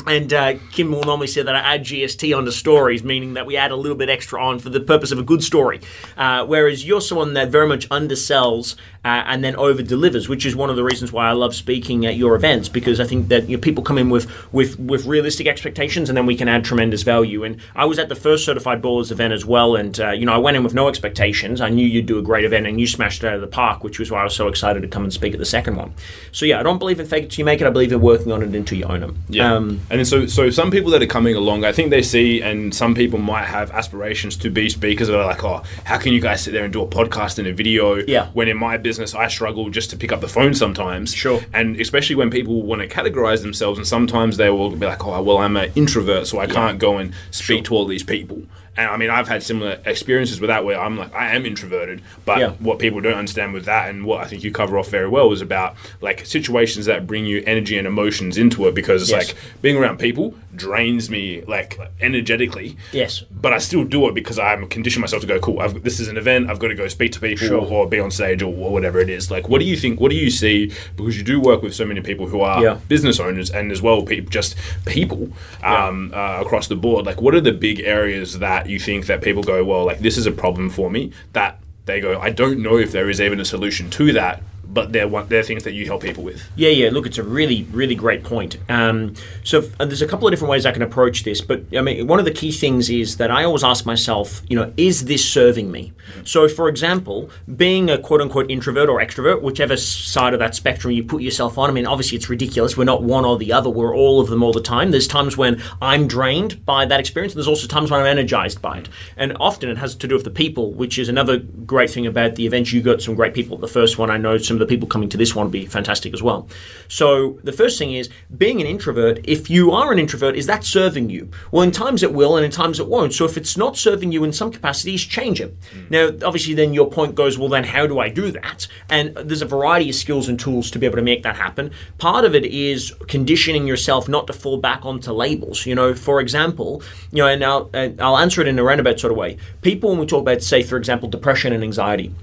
And 0.07 0.31
uh, 0.33 0.55
Kim 0.71 0.91
will 0.91 1.03
normally 1.03 1.27
say 1.27 1.41
that 1.41 1.55
I 1.55 1.75
add 1.75 1.83
GST 1.83 2.37
onto 2.37 2.51
stories, 2.51 3.03
meaning 3.03 3.33
that 3.33 3.45
we 3.45 3.57
add 3.57 3.71
a 3.71 3.75
little 3.75 3.97
bit 3.97 4.09
extra 4.09 4.41
on 4.41 4.59
for 4.59 4.69
the 4.69 4.79
purpose 4.79 5.11
of 5.11 5.19
a 5.19 5.23
good 5.23 5.43
story. 5.43 5.81
Uh, 6.15 6.45
whereas 6.45 6.85
you're 6.85 7.01
someone 7.01 7.33
that 7.33 7.49
very 7.49 7.67
much 7.67 7.89
undersells 7.89 8.75
uh, 9.05 9.23
and 9.25 9.43
then 9.43 9.55
over 9.55 9.81
delivers, 9.81 10.29
which 10.29 10.45
is 10.45 10.55
one 10.55 10.69
of 10.69 10.75
the 10.75 10.83
reasons 10.83 11.11
why 11.11 11.27
I 11.27 11.33
love 11.33 11.53
speaking 11.53 12.05
at 12.05 12.15
your 12.15 12.35
events 12.35 12.69
because 12.69 12.99
I 12.99 13.05
think 13.05 13.27
that 13.27 13.49
you 13.49 13.57
know, 13.57 13.61
people 13.61 13.83
come 13.83 13.97
in 13.97 14.09
with, 14.09 14.29
with 14.53 14.79
with 14.79 15.05
realistic 15.05 15.47
expectations 15.47 16.09
and 16.09 16.17
then 16.17 16.25
we 16.25 16.35
can 16.35 16.47
add 16.47 16.63
tremendous 16.63 17.03
value. 17.03 17.43
And 17.43 17.57
I 17.75 17.85
was 17.85 17.99
at 17.99 18.09
the 18.09 18.15
first 18.15 18.45
Certified 18.45 18.81
Ballers 18.81 19.11
event 19.11 19.33
as 19.33 19.45
well, 19.45 19.75
and 19.75 19.99
uh, 19.99 20.11
you 20.11 20.25
know 20.25 20.33
I 20.33 20.37
went 20.37 20.57
in 20.57 20.63
with 20.63 20.73
no 20.73 20.87
expectations. 20.87 21.59
I 21.61 21.69
knew 21.69 21.85
you'd 21.85 22.05
do 22.05 22.17
a 22.17 22.21
great 22.21 22.45
event, 22.45 22.65
and 22.65 22.79
you 22.79 22.87
smashed 22.87 23.23
it 23.23 23.27
out 23.27 23.35
of 23.35 23.41
the 23.41 23.47
park, 23.47 23.83
which 23.83 23.99
was 23.99 24.09
why 24.09 24.21
I 24.21 24.23
was 24.23 24.35
so 24.35 24.47
excited 24.47 24.81
to 24.81 24.87
come 24.87 25.03
and 25.03 25.11
speak 25.11 25.33
at 25.33 25.39
the 25.39 25.45
second 25.45 25.75
one. 25.75 25.93
So 26.31 26.45
yeah, 26.45 26.59
I 26.59 26.63
don't 26.63 26.79
believe 26.79 26.99
in 26.99 27.05
fake 27.05 27.25
it 27.25 27.31
till 27.31 27.39
you 27.39 27.45
make 27.45 27.61
it. 27.61 27.67
I 27.67 27.71
believe 27.71 27.91
in 27.91 28.01
working 28.01 28.31
on 28.31 28.41
it 28.41 28.55
until 28.55 28.77
you 28.77 28.85
own 28.85 29.03
it. 29.03 29.11
Yeah. 29.29 29.53
Um, 29.53 29.81
and 29.89 30.07
so 30.07 30.27
so 30.27 30.49
some 30.49 30.71
people 30.71 30.91
that 30.91 31.01
are 31.01 31.07
coming 31.07 31.35
along, 31.35 31.65
I 31.65 31.71
think 31.71 31.89
they 31.89 32.03
see, 32.03 32.41
and 32.41 32.73
some 32.73 32.95
people 32.95 33.19
might 33.19 33.45
have 33.45 33.71
aspirations 33.71 34.37
to 34.37 34.49
be 34.49 34.69
speakers. 34.69 35.07
That 35.07 35.19
are 35.19 35.25
like, 35.25 35.43
oh, 35.43 35.63
how 35.83 35.97
can 35.97 36.13
you 36.13 36.21
guys 36.21 36.41
sit 36.41 36.53
there 36.53 36.63
and 36.63 36.71
do 36.71 36.81
a 36.81 36.87
podcast 36.87 37.37
and 37.39 37.47
a 37.47 37.53
video? 37.53 37.95
Yeah. 37.95 38.29
When 38.33 38.47
in 38.47 38.57
my 38.57 38.77
business, 38.93 39.15
I 39.15 39.27
struggle 39.27 39.71
just 39.71 39.89
to 39.89 39.97
pick 39.97 40.11
up 40.11 40.21
the 40.21 40.27
phone 40.27 40.53
sometimes. 40.53 41.15
Sure. 41.15 41.41
And 41.51 41.79
especially 41.81 42.15
when 42.15 42.29
people 42.29 42.61
want 42.61 42.81
to 42.83 42.87
categorize 42.87 43.41
themselves, 43.41 43.79
and 43.79 43.87
sometimes 43.87 44.37
they 44.37 44.51
will 44.51 44.69
be 44.75 44.85
like, 44.85 45.03
oh, 45.03 45.19
well, 45.23 45.39
I'm 45.39 45.57
an 45.57 45.71
introvert, 45.73 46.27
so 46.27 46.37
I 46.37 46.45
can't 46.45 46.77
go 46.77 46.97
and 46.97 47.11
speak 47.31 47.63
to 47.65 47.73
all 47.73 47.87
these 47.87 48.03
people. 48.03 48.43
And 48.75 48.89
I 48.89 48.97
mean, 48.97 49.09
I've 49.11 49.27
had 49.27 49.43
similar 49.43 49.79
experiences 49.85 50.41
with 50.41 50.47
that 50.47 50.65
where 50.65 50.79
I'm 50.79 50.97
like, 50.97 51.13
I 51.13 51.35
am 51.35 51.45
introverted, 51.45 52.01
but 52.25 52.39
Yeah. 52.39 52.49
what 52.59 52.79
people 52.79 53.01
don't 53.01 53.13
understand 53.13 53.53
with 53.53 53.65
that, 53.65 53.89
and 53.89 54.03
what 54.05 54.21
I 54.23 54.25
think 54.27 54.43
you 54.43 54.51
cover 54.51 54.77
off 54.79 54.89
very 54.89 55.07
well, 55.07 55.31
is 55.31 55.41
about 55.41 55.75
like 56.01 56.25
situations 56.25 56.85
that 56.87 57.05
bring 57.05 57.25
you 57.25 57.43
energy 57.45 57.77
and 57.77 57.85
emotions 57.85 58.37
into 58.37 58.67
it 58.67 58.73
because 58.73 59.03
it's 59.03 59.11
Yes. 59.11 59.27
like 59.27 59.35
being 59.61 59.77
around 59.77 59.99
people 59.99 60.33
drains 60.55 61.09
me 61.09 61.41
like 61.47 61.77
energetically. 62.01 62.77
Yes. 62.91 63.23
But 63.31 63.53
I 63.53 63.57
still 63.57 63.83
do 63.83 64.07
it 64.07 64.13
because 64.15 64.37
I'm 64.39 64.67
conditioned 64.67 65.01
myself 65.01 65.21
to 65.21 65.27
go, 65.27 65.39
cool, 65.39 65.59
I've, 65.59 65.83
this 65.83 65.99
is 65.99 66.07
an 66.07 66.17
event, 66.17 66.49
I've 66.49 66.59
got 66.59 66.67
to 66.69 66.75
go 66.75 66.87
speak 66.87 67.11
to 67.13 67.19
people 67.19 67.47
Sure. 67.47 67.61
or 67.61 67.87
be 67.87 67.99
on 67.99 68.11
stage 68.11 68.41
or, 68.41 68.53
or 68.53 68.71
whatever 68.71 68.99
it 68.99 69.09
is. 69.09 69.29
Like, 69.31 69.49
what 69.49 69.59
do 69.59 69.65
you 69.65 69.75
think, 69.75 69.99
what 69.99 70.11
do 70.11 70.17
you 70.17 70.29
see? 70.29 70.71
Because 70.95 71.17
you 71.17 71.23
do 71.23 71.39
work 71.39 71.61
with 71.63 71.73
so 71.73 71.85
many 71.85 72.01
people 72.01 72.27
who 72.27 72.41
are 72.41 72.61
Yeah. 72.63 72.77
business 72.87 73.19
owners 73.19 73.49
and 73.49 73.71
as 73.71 73.81
well 73.81 74.03
just 74.29 74.55
people 74.85 75.29
um, 75.63 76.11
uh, 76.13 76.39
across 76.41 76.67
the 76.67 76.75
board. 76.75 77.05
Like, 77.05 77.21
what 77.21 77.33
are 77.35 77.41
the 77.41 77.51
big 77.51 77.79
areas 77.81 78.39
that 78.39 78.62
you 78.67 78.79
think 78.79 79.05
that 79.07 79.21
people 79.21 79.43
go, 79.43 79.63
well, 79.63 79.85
like, 79.85 79.99
this 79.99 80.17
is 80.17 80.25
a 80.25 80.31
problem 80.31 80.69
for 80.69 80.89
me 80.89 81.11
that 81.33 81.59
they 81.85 81.99
go, 81.99 82.19
I 82.19 82.29
don't 82.29 82.59
know 82.59 82.77
if 82.77 82.91
there 82.91 83.09
is 83.09 83.19
even 83.19 83.39
a 83.39 83.45
solution 83.45 83.89
to 83.91 84.13
that. 84.13 84.41
But 84.73 84.91
they're 84.91 85.07
one, 85.07 85.27
they're 85.27 85.43
things 85.43 85.63
that 85.63 85.73
you 85.73 85.85
help 85.85 86.01
people 86.01 86.23
with. 86.23 86.43
Yeah, 86.55 86.69
yeah. 86.69 86.89
Look, 86.89 87.05
it's 87.05 87.17
a 87.17 87.23
really, 87.23 87.63
really 87.71 87.95
great 87.95 88.23
point. 88.23 88.57
Um, 88.69 89.13
so 89.43 89.59
f- 89.59 89.75
uh, 89.79 89.85
there's 89.85 90.01
a 90.01 90.07
couple 90.07 90.27
of 90.27 90.31
different 90.31 90.49
ways 90.49 90.65
I 90.65 90.71
can 90.71 90.81
approach 90.81 91.23
this, 91.23 91.41
but 91.41 91.63
I 91.75 91.81
mean, 91.81 92.07
one 92.07 92.19
of 92.19 92.25
the 92.25 92.31
key 92.31 92.51
things 92.51 92.89
is 92.89 93.17
that 93.17 93.31
I 93.31 93.43
always 93.43 93.63
ask 93.63 93.85
myself, 93.85 94.41
you 94.49 94.55
know, 94.55 94.73
is 94.77 95.05
this 95.05 95.27
serving 95.27 95.71
me? 95.71 95.93
So, 96.23 96.47
for 96.47 96.67
example, 96.67 97.29
being 97.55 97.89
a 97.89 97.97
quote 97.97 98.21
unquote 98.21 98.49
introvert 98.49 98.89
or 98.89 98.99
extrovert, 98.99 99.41
whichever 99.41 99.77
side 99.77 100.33
of 100.33 100.39
that 100.39 100.55
spectrum 100.55 100.93
you 100.93 101.03
put 101.03 101.21
yourself 101.21 101.57
on. 101.57 101.69
I 101.69 101.73
mean, 101.73 101.85
obviously 101.85 102.17
it's 102.17 102.29
ridiculous. 102.29 102.77
We're 102.77 102.83
not 102.83 103.03
one 103.03 103.25
or 103.25 103.37
the 103.37 103.53
other. 103.53 103.69
We're 103.69 103.95
all 103.95 104.19
of 104.19 104.29
them 104.29 104.43
all 104.43 104.53
the 104.53 104.61
time. 104.61 104.91
There's 104.91 105.07
times 105.07 105.37
when 105.37 105.61
I'm 105.81 106.07
drained 106.07 106.65
by 106.65 106.85
that 106.85 106.99
experience. 106.99 107.33
And 107.33 107.39
there's 107.39 107.47
also 107.47 107.67
times 107.67 107.91
when 107.91 107.99
I'm 107.99 108.05
energized 108.05 108.61
by 108.61 108.79
it. 108.79 108.89
And 109.17 109.35
often 109.39 109.69
it 109.69 109.77
has 109.77 109.95
to 109.95 110.07
do 110.07 110.15
with 110.15 110.23
the 110.23 110.31
people, 110.31 110.73
which 110.73 110.97
is 110.97 111.09
another 111.09 111.37
great 111.37 111.89
thing 111.89 112.07
about 112.07 112.35
the 112.35 112.45
event. 112.45 112.71
You 112.71 112.81
got 112.81 113.01
some 113.01 113.15
great 113.15 113.33
people. 113.33 113.57
The 113.57 113.67
first 113.67 113.97
one, 113.97 114.09
I 114.09 114.17
know 114.17 114.37
some 114.37 114.55
of 114.59 114.62
the 114.63 114.73
people 114.73 114.87
coming 114.87 115.09
to 115.09 115.17
this 115.17 115.35
one 115.35 115.45
will 115.45 115.51
be 115.51 115.65
fantastic 115.65 116.13
as 116.13 116.23
well. 116.23 116.47
So 116.87 117.39
the 117.43 117.51
first 117.51 117.77
thing 117.77 117.93
is 117.93 118.09
being 118.35 118.61
an 118.61 118.67
introvert. 118.67 119.19
If 119.23 119.49
you 119.49 119.71
are 119.71 119.91
an 119.91 119.99
introvert, 119.99 120.35
is 120.35 120.47
that 120.47 120.63
serving 120.63 121.09
you? 121.09 121.29
Well, 121.51 121.63
in 121.63 121.71
times 121.71 122.03
it 122.03 122.13
will, 122.13 122.35
and 122.37 122.45
in 122.45 122.51
times 122.51 122.79
it 122.79 122.87
won't. 122.87 123.13
So 123.13 123.25
if 123.25 123.37
it's 123.37 123.57
not 123.57 123.77
serving 123.77 124.11
you 124.11 124.23
in 124.23 124.33
some 124.33 124.51
capacities, 124.51 125.03
change 125.03 125.41
it. 125.41 125.55
Now, 125.89 126.07
obviously, 126.23 126.53
then 126.53 126.73
your 126.73 126.89
point 126.89 127.15
goes, 127.15 127.37
well, 127.37 127.49
then 127.49 127.63
how 127.63 127.87
do 127.87 127.99
I 127.99 128.09
do 128.09 128.31
that? 128.31 128.67
And 128.89 129.15
there's 129.15 129.41
a 129.41 129.45
variety 129.45 129.89
of 129.89 129.95
skills 129.95 130.29
and 130.29 130.39
tools 130.39 130.71
to 130.71 130.79
be 130.79 130.85
able 130.85 130.97
to 130.97 131.01
make 131.01 131.23
that 131.23 131.35
happen. 131.35 131.71
Part 131.97 132.25
of 132.25 132.35
it 132.35 132.45
is 132.45 132.93
conditioning 133.07 133.67
yourself 133.67 134.07
not 134.07 134.27
to 134.27 134.33
fall 134.33 134.57
back 134.57 134.85
onto 134.85 135.11
labels. 135.11 135.65
You 135.65 135.75
know, 135.75 135.93
for 135.93 136.19
example, 136.19 136.81
you 137.11 137.21
know, 137.21 137.27
and 137.27 137.43
I'll, 137.43 137.69
and 137.73 137.99
I'll 138.01 138.17
answer 138.17 138.41
it 138.41 138.47
in 138.47 138.59
a 138.59 138.63
roundabout 138.63 138.99
sort 138.99 139.11
of 139.11 139.17
way. 139.17 139.37
People, 139.61 139.89
when 139.89 139.99
we 139.99 140.05
talk 140.05 140.21
about, 140.21 140.41
say, 140.41 140.63
for 140.63 140.77
example, 140.77 141.09
depression 141.09 141.53
and 141.53 141.63
anxiety, 141.63 142.13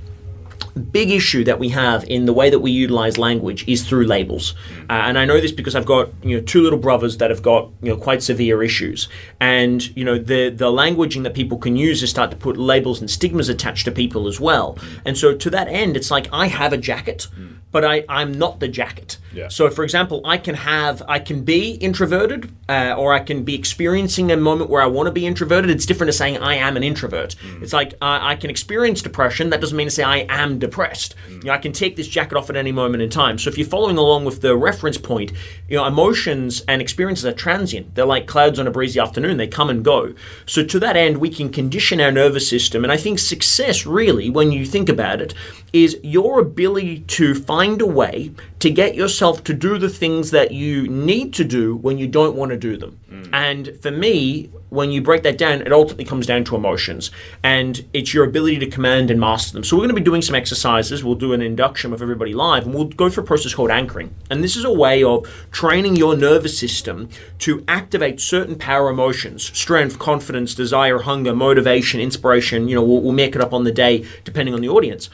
big 0.92 1.10
issue 1.10 1.44
that 1.44 1.58
we 1.58 1.68
have 1.70 2.04
in 2.04 2.26
the 2.26 2.32
way 2.32 2.50
that 2.50 2.60
we 2.60 2.70
utilize 2.70 3.18
language 3.18 3.66
is 3.68 3.86
through 3.86 4.04
labels. 4.04 4.54
Uh, 4.88 4.92
and 4.92 5.18
I 5.18 5.24
know 5.24 5.40
this 5.40 5.52
because 5.52 5.74
I've 5.74 5.86
got 5.86 6.10
you 6.22 6.36
know 6.36 6.42
two 6.42 6.62
little 6.62 6.78
brothers 6.78 7.18
that 7.18 7.30
have 7.30 7.42
got 7.42 7.70
you 7.82 7.90
know 7.90 7.96
quite 7.96 8.22
severe 8.22 8.62
issues, 8.62 9.08
and 9.40 9.94
you 9.96 10.04
know 10.04 10.18
the 10.18 10.50
the 10.50 10.70
languaging 10.70 11.22
that 11.24 11.34
people 11.34 11.58
can 11.58 11.76
use 11.76 12.02
is 12.02 12.10
start 12.10 12.30
to 12.30 12.36
put 12.36 12.56
labels 12.56 13.00
and 13.00 13.10
stigmas 13.10 13.48
attached 13.48 13.84
to 13.84 13.92
people 13.92 14.26
as 14.26 14.40
well. 14.40 14.78
And 15.04 15.16
so 15.16 15.34
to 15.34 15.50
that 15.50 15.68
end, 15.68 15.96
it's 15.96 16.10
like 16.10 16.28
I 16.32 16.46
have 16.46 16.72
a 16.72 16.78
jacket. 16.78 17.28
But 17.72 17.84
I, 17.84 18.04
I'm 18.08 18.32
not 18.32 18.58
the 18.58 18.66
jacket. 18.66 19.18
Yeah. 19.32 19.46
So, 19.46 19.70
for 19.70 19.84
example, 19.84 20.22
I 20.24 20.38
can 20.38 20.56
have, 20.56 21.04
I 21.06 21.20
can 21.20 21.44
be 21.44 21.74
introverted, 21.74 22.50
uh, 22.68 22.94
or 22.98 23.12
I 23.12 23.20
can 23.20 23.44
be 23.44 23.54
experiencing 23.54 24.32
a 24.32 24.36
moment 24.36 24.70
where 24.70 24.82
I 24.82 24.86
want 24.86 25.06
to 25.06 25.12
be 25.12 25.24
introverted. 25.24 25.70
It's 25.70 25.86
different 25.86 26.08
to 26.08 26.12
saying 26.12 26.38
I 26.38 26.56
am 26.56 26.76
an 26.76 26.82
introvert. 26.82 27.36
It's 27.62 27.72
like 27.72 27.92
uh, 28.02 28.18
I 28.20 28.34
can 28.34 28.50
experience 28.50 29.02
depression. 29.02 29.50
That 29.50 29.60
doesn't 29.60 29.76
mean 29.76 29.86
to 29.86 29.90
say 29.92 30.02
I 30.02 30.26
am 30.28 30.49
depressed. 30.58 31.14
You 31.28 31.44
know, 31.44 31.52
I 31.52 31.58
can 31.58 31.72
take 31.72 31.96
this 31.96 32.08
jacket 32.08 32.36
off 32.36 32.50
at 32.50 32.56
any 32.56 32.72
moment 32.72 33.02
in 33.02 33.10
time. 33.10 33.38
So, 33.38 33.48
if 33.48 33.58
you're 33.58 33.66
following 33.66 33.96
along 33.96 34.24
with 34.24 34.40
the 34.40 34.56
reference 34.56 34.98
point, 34.98 35.32
you 35.68 35.76
know, 35.76 35.86
emotions 35.86 36.62
and 36.68 36.82
experiences 36.82 37.24
are 37.26 37.32
transient. 37.32 37.94
They're 37.94 38.04
like 38.04 38.26
clouds 38.26 38.58
on 38.58 38.66
a 38.66 38.70
breezy 38.70 39.00
afternoon. 39.00 39.36
They 39.36 39.46
come 39.46 39.70
and 39.70 39.84
go. 39.84 40.14
So, 40.46 40.64
to 40.64 40.78
that 40.80 40.96
end, 40.96 41.18
we 41.18 41.30
can 41.30 41.50
condition 41.50 42.00
our 42.00 42.12
nervous 42.12 42.48
system. 42.48 42.84
And 42.84 42.92
I 42.92 42.96
think 42.96 43.18
success, 43.18 43.86
really, 43.86 44.30
when 44.30 44.52
you 44.52 44.66
think 44.66 44.88
about 44.88 45.20
it, 45.20 45.34
is 45.72 45.98
your 46.02 46.40
ability 46.40 47.00
to 47.00 47.34
find 47.34 47.80
a 47.80 47.86
way 47.86 48.32
to 48.58 48.70
get 48.70 48.94
yourself 48.94 49.42
to 49.44 49.54
do 49.54 49.78
the 49.78 49.88
things 49.88 50.30
that 50.30 50.52
you 50.52 50.86
need 50.88 51.32
to 51.34 51.44
do 51.44 51.76
when 51.76 51.98
you 51.98 52.06
don't 52.06 52.36
want 52.36 52.50
to 52.50 52.56
do 52.56 52.76
them. 52.76 52.98
Mm. 53.10 53.30
And 53.32 53.80
for 53.80 53.90
me, 53.90 54.50
when 54.68 54.90
you 54.90 55.02
break 55.02 55.22
that 55.22 55.38
down, 55.38 55.62
it 55.62 55.72
ultimately 55.72 56.04
comes 56.04 56.26
down 56.26 56.44
to 56.44 56.56
emotions. 56.56 57.10
And 57.42 57.84
it's 57.92 58.14
your 58.14 58.24
ability 58.24 58.58
to 58.60 58.66
command 58.66 59.10
and 59.10 59.18
master 59.18 59.52
them. 59.52 59.64
So 59.64 59.76
we're 59.76 59.82
going 59.82 59.94
to 59.94 60.00
be 60.00 60.00
doing 60.00 60.22
some 60.22 60.34
exercises. 60.34 61.04
We'll 61.04 61.16
do 61.16 61.32
an 61.32 61.42
induction 61.42 61.90
with 61.90 62.02
everybody 62.02 62.34
live, 62.34 62.64
and 62.64 62.74
we'll 62.74 62.84
go 62.84 63.08
through 63.08 63.24
a 63.24 63.26
process 63.26 63.54
called 63.54 63.70
anchoring. 63.70 64.14
And 64.30 64.44
this 64.44 64.56
is 64.56 64.64
a 64.64 64.72
way 64.72 65.02
of 65.02 65.26
training 65.50 65.96
your 65.96 66.16
nervous 66.16 66.58
system 66.58 67.08
to 67.40 67.64
activate 67.66 68.20
certain 68.20 68.56
power 68.56 68.90
emotions 68.90 69.50
strength, 69.58 69.98
confidence, 69.98 70.54
desire, 70.54 71.00
hunger, 71.00 71.34
motivation, 71.34 72.00
inspiration. 72.00 72.68
You 72.68 72.76
know, 72.76 72.84
we'll, 72.84 73.00
we'll 73.00 73.12
make 73.12 73.34
it 73.34 73.40
up 73.40 73.52
on 73.52 73.64
the 73.64 73.72
day 73.72 74.06
depending 74.24 74.54
on 74.54 74.60
the 74.60 74.68
audience. 74.68 75.10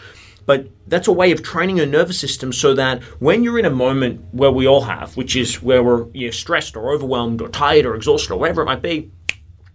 But 0.47 0.69
that's 0.87 1.09
a 1.09 1.13
way 1.13 1.33
of 1.33 1.43
training 1.43 1.77
your 1.77 1.87
nervous 1.87 2.19
system 2.19 2.53
so 2.53 2.73
that 2.75 3.03
when 3.21 3.43
you're 3.43 3.59
in 3.59 3.65
a 3.65 3.71
moment 3.71 4.25
where 4.33 4.53
we 4.53 4.67
all 4.67 4.83
have, 4.83 5.17
which 5.17 5.37
is 5.37 5.61
where 5.61 5.83
we're 5.83 6.07
you 6.13 6.29
know, 6.29 6.31
stressed 6.31 6.77
or 6.77 6.93
overwhelmed 6.93 7.43
or 7.43 7.49
tired 7.49 7.85
or 7.85 7.95
exhausted 7.97 8.33
or 8.33 8.39
whatever 8.39 8.63
it 8.63 8.67
might 8.67 8.83
be, 8.83 9.11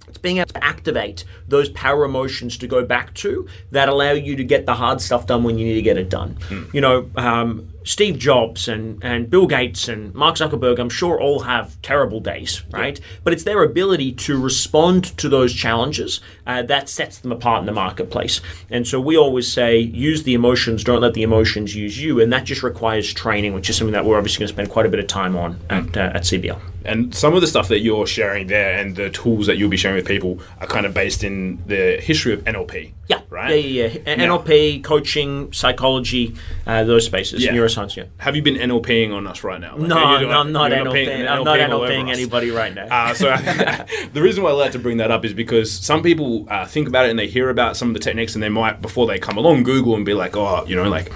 it's 0.07 0.17
being 0.17 0.37
able 0.37 0.53
to 0.53 0.63
activate 0.63 1.23
those 1.47 1.69
power 1.69 2.03
emotions 2.03 2.57
to 2.57 2.67
go 2.67 2.85
back 2.85 3.13
to 3.15 3.47
that 3.71 3.87
allow 3.87 4.11
you 4.11 4.35
to 4.35 4.43
get 4.43 4.65
the 4.65 4.73
hard 4.73 4.99
stuff 4.99 5.25
done 5.25 5.43
when 5.43 5.57
you 5.57 5.65
need 5.65 5.75
to 5.75 5.81
get 5.81 5.97
it 5.97 6.09
done. 6.09 6.37
You 6.73 6.81
know, 6.81 7.09
um, 7.15 7.69
Steve 7.83 8.17
Jobs 8.17 8.67
and, 8.67 9.03
and 9.03 9.29
Bill 9.29 9.47
Gates 9.47 9.87
and 9.87 10.13
Mark 10.13 10.35
Zuckerberg, 10.35 10.79
I'm 10.79 10.89
sure 10.89 11.19
all 11.19 11.41
have 11.41 11.81
terrible 11.81 12.19
days, 12.19 12.63
right? 12.71 12.99
But 13.23 13.33
it's 13.33 13.43
their 13.43 13.63
ability 13.63 14.13
to 14.13 14.41
respond 14.41 15.17
to 15.17 15.29
those 15.29 15.53
challenges 15.53 16.21
uh, 16.45 16.63
that 16.63 16.89
sets 16.89 17.19
them 17.19 17.31
apart 17.31 17.61
in 17.61 17.65
the 17.65 17.71
marketplace. 17.71 18.41
And 18.69 18.87
so 18.87 18.99
we 18.99 19.17
always 19.17 19.51
say, 19.51 19.77
use 19.77 20.23
the 20.23 20.33
emotions, 20.33 20.83
don't 20.83 21.01
let 21.01 21.13
the 21.13 21.23
emotions 21.23 21.75
use 21.75 22.01
you. 22.01 22.19
And 22.19 22.31
that 22.33 22.45
just 22.45 22.63
requires 22.63 23.13
training, 23.13 23.53
which 23.53 23.69
is 23.69 23.77
something 23.77 23.93
that 23.93 24.05
we're 24.05 24.17
obviously 24.17 24.39
going 24.39 24.47
to 24.47 24.53
spend 24.53 24.69
quite 24.69 24.85
a 24.85 24.89
bit 24.89 24.99
of 24.99 25.07
time 25.07 25.35
on 25.35 25.59
at, 25.69 25.97
uh, 25.97 26.11
at 26.13 26.23
CBL. 26.23 26.59
And 26.83 27.13
some 27.13 27.35
of 27.35 27.41
the 27.41 27.47
stuff 27.47 27.67
that 27.67 27.79
you're 27.79 28.07
sharing 28.07 28.47
there 28.47 28.77
and 28.77 28.95
the 28.95 29.09
tools 29.09 29.47
that 29.47 29.57
you'll 29.57 29.69
be 29.69 29.77
sharing 29.77 29.97
with 29.97 30.07
people 30.07 30.39
are 30.59 30.67
kind 30.67 30.85
of 30.85 30.93
based 30.93 31.23
in 31.23 31.61
the 31.67 31.97
history 32.01 32.33
of 32.33 32.43
NLP. 32.43 32.91
Yeah, 33.07 33.20
Right? 33.31 33.63
Yeah, 33.63 33.85
yeah, 33.85 33.97
yeah. 34.05 34.15
Now- 34.15 34.39
NLP, 34.39 34.83
coaching, 34.83 35.53
psychology, 35.53 36.35
uh, 36.67 36.83
those 36.83 37.05
spaces, 37.05 37.41
Yeah. 37.41 37.53
neuroscience. 37.53 37.95
Yeah. 37.95 38.03
Have 38.17 38.35
you 38.35 38.41
been 38.41 38.55
NLPing 38.57 39.13
on 39.13 39.25
us 39.25 39.41
right 39.45 39.59
now? 39.59 39.77
Like, 39.77 39.87
No, 39.87 40.19
you 40.19 40.27
no, 40.27 40.39
I'm 40.39 40.51
not 40.51 40.71
you're 40.71 40.85
NLPing. 40.85 41.29
I'm 41.29 41.45
not 41.45 41.57
NLPing 41.57 42.11
anybody 42.11 42.51
right 42.51 42.75
now. 42.75 42.87
Uh, 42.91 43.13
so 43.13 43.33
the 44.13 44.21
reason 44.21 44.43
why 44.43 44.49
I 44.49 44.53
like 44.53 44.73
to 44.73 44.79
bring 44.79 44.97
that 44.97 45.11
up 45.11 45.23
is 45.23 45.33
because 45.33 45.71
some 45.71 46.03
people 46.03 46.45
uh, 46.49 46.65
think 46.65 46.89
about 46.89 47.05
it 47.05 47.09
and 47.11 47.17
they 47.17 47.27
hear 47.27 47.49
about 47.49 47.77
some 47.77 47.87
of 47.87 47.93
the 47.93 48.01
techniques 48.01 48.33
and 48.35 48.43
they 48.43 48.49
might 48.49 48.81
before 48.81 49.07
they 49.07 49.17
come 49.17 49.37
along 49.37 49.63
Google 49.63 49.95
and 49.95 50.05
be 50.05 50.13
like, 50.13 50.35
oh, 50.35 50.65
you 50.67 50.75
know, 50.75 50.89
like 50.89 51.09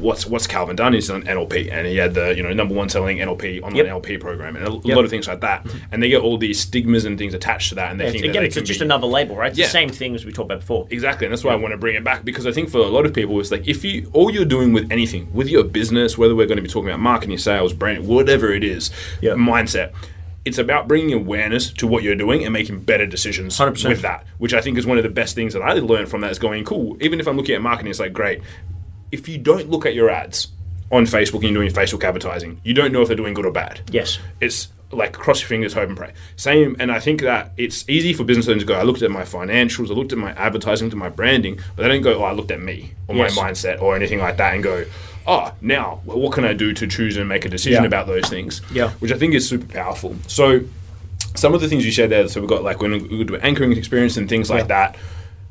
what's 0.00 0.26
what's 0.26 0.46
Calvin 0.46 0.76
done? 0.76 0.92
He's 0.92 1.08
done 1.08 1.22
NLP 1.22 1.70
and 1.72 1.86
he 1.86 1.96
had 1.96 2.14
the 2.14 2.34
you 2.36 2.42
know 2.42 2.52
number 2.52 2.74
one 2.74 2.88
selling 2.88 3.18
NLP 3.18 3.60
online 3.62 3.76
Yep. 3.76 3.86
NLP 3.86 4.20
program 4.20 4.56
and 4.56 4.66
a 4.66 4.70
Yep. 4.72 4.96
lot 4.96 5.04
of 5.04 5.10
things 5.10 5.28
like 5.28 5.40
that. 5.42 5.64
Mm-hmm. 5.64 5.78
And 5.92 6.02
they 6.02 6.08
get 6.08 6.22
all 6.22 6.38
these 6.38 6.58
stigmas 6.60 7.04
and 7.04 7.18
things 7.18 7.34
attached 7.34 7.68
to 7.70 7.74
that, 7.76 7.90
and 7.90 8.00
they 8.00 8.06
It's- 8.06 8.12
think 8.20 8.24
that 8.24 8.30
again, 8.30 8.44
it's 8.44 8.54
just 8.56 8.80
be- 8.80 8.84
another 8.84 9.06
label, 9.06 9.36
right? 9.36 9.50
It's 9.50 9.58
Yeah. 9.58 9.66
the 9.66 9.70
same 9.72 9.90
thing 9.90 10.14
as 10.14 10.24
we 10.24 10.32
talked 10.32 10.46
about 10.46 10.60
before. 10.60 10.86
Exactly, 10.90 11.26
and 11.26 11.32
that's 11.32 11.44
why 11.44 11.52
I 11.52 11.56
want 11.56 11.72
to 11.72 11.78
bring 11.78 11.94
it 11.94 12.02
back 12.04 12.24
because 12.24 12.46
I 12.46 12.52
think 12.52 12.70
for 12.70 12.78
a 12.78 12.88
lot 12.88 13.06
of 13.06 13.12
people, 13.12 13.38
it's 13.40 13.50
like 13.50 13.66
if 13.68 13.84
you 13.84 14.08
all 14.12 14.30
you're 14.30 14.44
doing 14.44 14.72
with 14.72 14.90
anything, 14.90 15.28
with 15.32 15.48
your 15.48 15.64
business, 15.64 16.16
whether 16.18 16.34
we're 16.34 16.46
going 16.46 16.56
to 16.56 16.62
be 16.62 16.68
talking 16.68 16.88
about 16.88 17.00
marketing, 17.00 17.38
sales, 17.38 17.72
brand, 17.72 18.06
whatever 18.06 18.52
it 18.52 18.64
is, 18.64 18.90
Yeah. 19.20 19.32
mindset. 19.32 19.90
It's 20.46 20.56
about 20.56 20.88
bringing 20.88 21.12
awareness 21.12 21.70
to 21.74 21.86
what 21.86 22.02
you're 22.02 22.14
doing 22.14 22.42
and 22.44 22.52
making 22.52 22.80
better 22.80 23.04
decisions 23.04 23.54
100%. 23.58 23.90
with 23.90 24.00
that, 24.00 24.24
which 24.38 24.54
I 24.54 24.62
think 24.62 24.78
is 24.78 24.86
one 24.86 24.96
of 24.96 25.04
the 25.04 25.10
best 25.10 25.34
things 25.34 25.52
that 25.52 25.60
I 25.60 25.74
learned 25.74 26.08
from 26.08 26.22
that. 26.22 26.30
Is 26.30 26.38
going 26.38 26.64
cool. 26.64 26.96
Even 27.02 27.20
if 27.20 27.26
I'm 27.28 27.36
looking 27.36 27.54
at 27.54 27.60
marketing, 27.60 27.90
it's 27.90 28.00
like 28.00 28.14
great. 28.14 28.40
If 29.12 29.28
you 29.28 29.38
don't 29.38 29.70
look 29.70 29.86
at 29.86 29.94
your 29.94 30.10
ads 30.10 30.48
on 30.90 31.04
Facebook 31.04 31.34
and 31.44 31.44
you're 31.44 31.54
doing 31.64 31.70
Facebook 31.72 32.04
advertising, 32.04 32.60
you 32.64 32.74
don't 32.74 32.92
know 32.92 33.02
if 33.02 33.08
they're 33.08 33.16
doing 33.16 33.34
good 33.34 33.46
or 33.46 33.52
bad 33.52 33.80
Yes. 33.90 34.18
it's 34.40 34.68
like 34.92 35.12
cross 35.12 35.40
your 35.40 35.46
fingers, 35.48 35.72
hope 35.72 35.88
and 35.88 35.96
pray. 35.96 36.12
Same, 36.34 36.74
and 36.80 36.90
I 36.90 36.98
think 36.98 37.20
that 37.20 37.52
it's 37.56 37.88
easy 37.88 38.12
for 38.12 38.24
business 38.24 38.48
owners 38.48 38.62
to 38.62 38.66
go. 38.66 38.74
I 38.74 38.82
looked 38.82 39.02
at 39.02 39.10
my 39.12 39.22
financials, 39.22 39.88
I 39.88 39.94
looked 39.94 40.10
at 40.12 40.18
my 40.18 40.32
advertising, 40.32 40.88
at 40.88 40.96
my 40.96 41.08
branding, 41.08 41.60
but 41.76 41.82
they 41.84 41.88
don't 41.88 42.02
go. 42.02 42.18
Oh, 42.18 42.24
I 42.24 42.32
looked 42.32 42.50
at 42.50 42.60
me 42.60 42.94
or 43.06 43.14
Yes. 43.14 43.36
my 43.36 43.50
mindset 43.52 43.80
or 43.80 43.94
anything 43.94 44.18
like 44.18 44.36
that, 44.38 44.52
and 44.54 44.62
go. 44.64 44.84
Oh, 45.28 45.52
now 45.60 46.00
well, 46.04 46.18
what 46.18 46.32
can 46.32 46.44
I 46.44 46.54
do 46.54 46.72
to 46.72 46.86
choose 46.88 47.16
and 47.16 47.28
make 47.28 47.44
a 47.44 47.48
decision 47.48 47.82
Yeah. 47.84 47.86
about 47.86 48.08
those 48.08 48.28
things? 48.28 48.62
Yeah. 48.72 48.90
which 48.98 49.12
I 49.12 49.16
think 49.18 49.32
is 49.34 49.48
super 49.48 49.66
powerful. 49.72 50.16
So, 50.26 50.62
some 51.36 51.54
of 51.54 51.60
the 51.60 51.68
things 51.68 51.84
you 51.86 51.92
shared 51.92 52.10
there. 52.10 52.26
So 52.26 52.40
we've 52.40 52.50
got 52.50 52.64
like 52.64 52.80
when 52.82 52.90
we 53.08 53.22
do 53.22 53.36
anchoring 53.36 53.70
experience 53.76 54.16
and 54.16 54.28
things 54.28 54.50
like 54.50 54.62
Yeah. 54.62 54.66
that. 54.88 54.96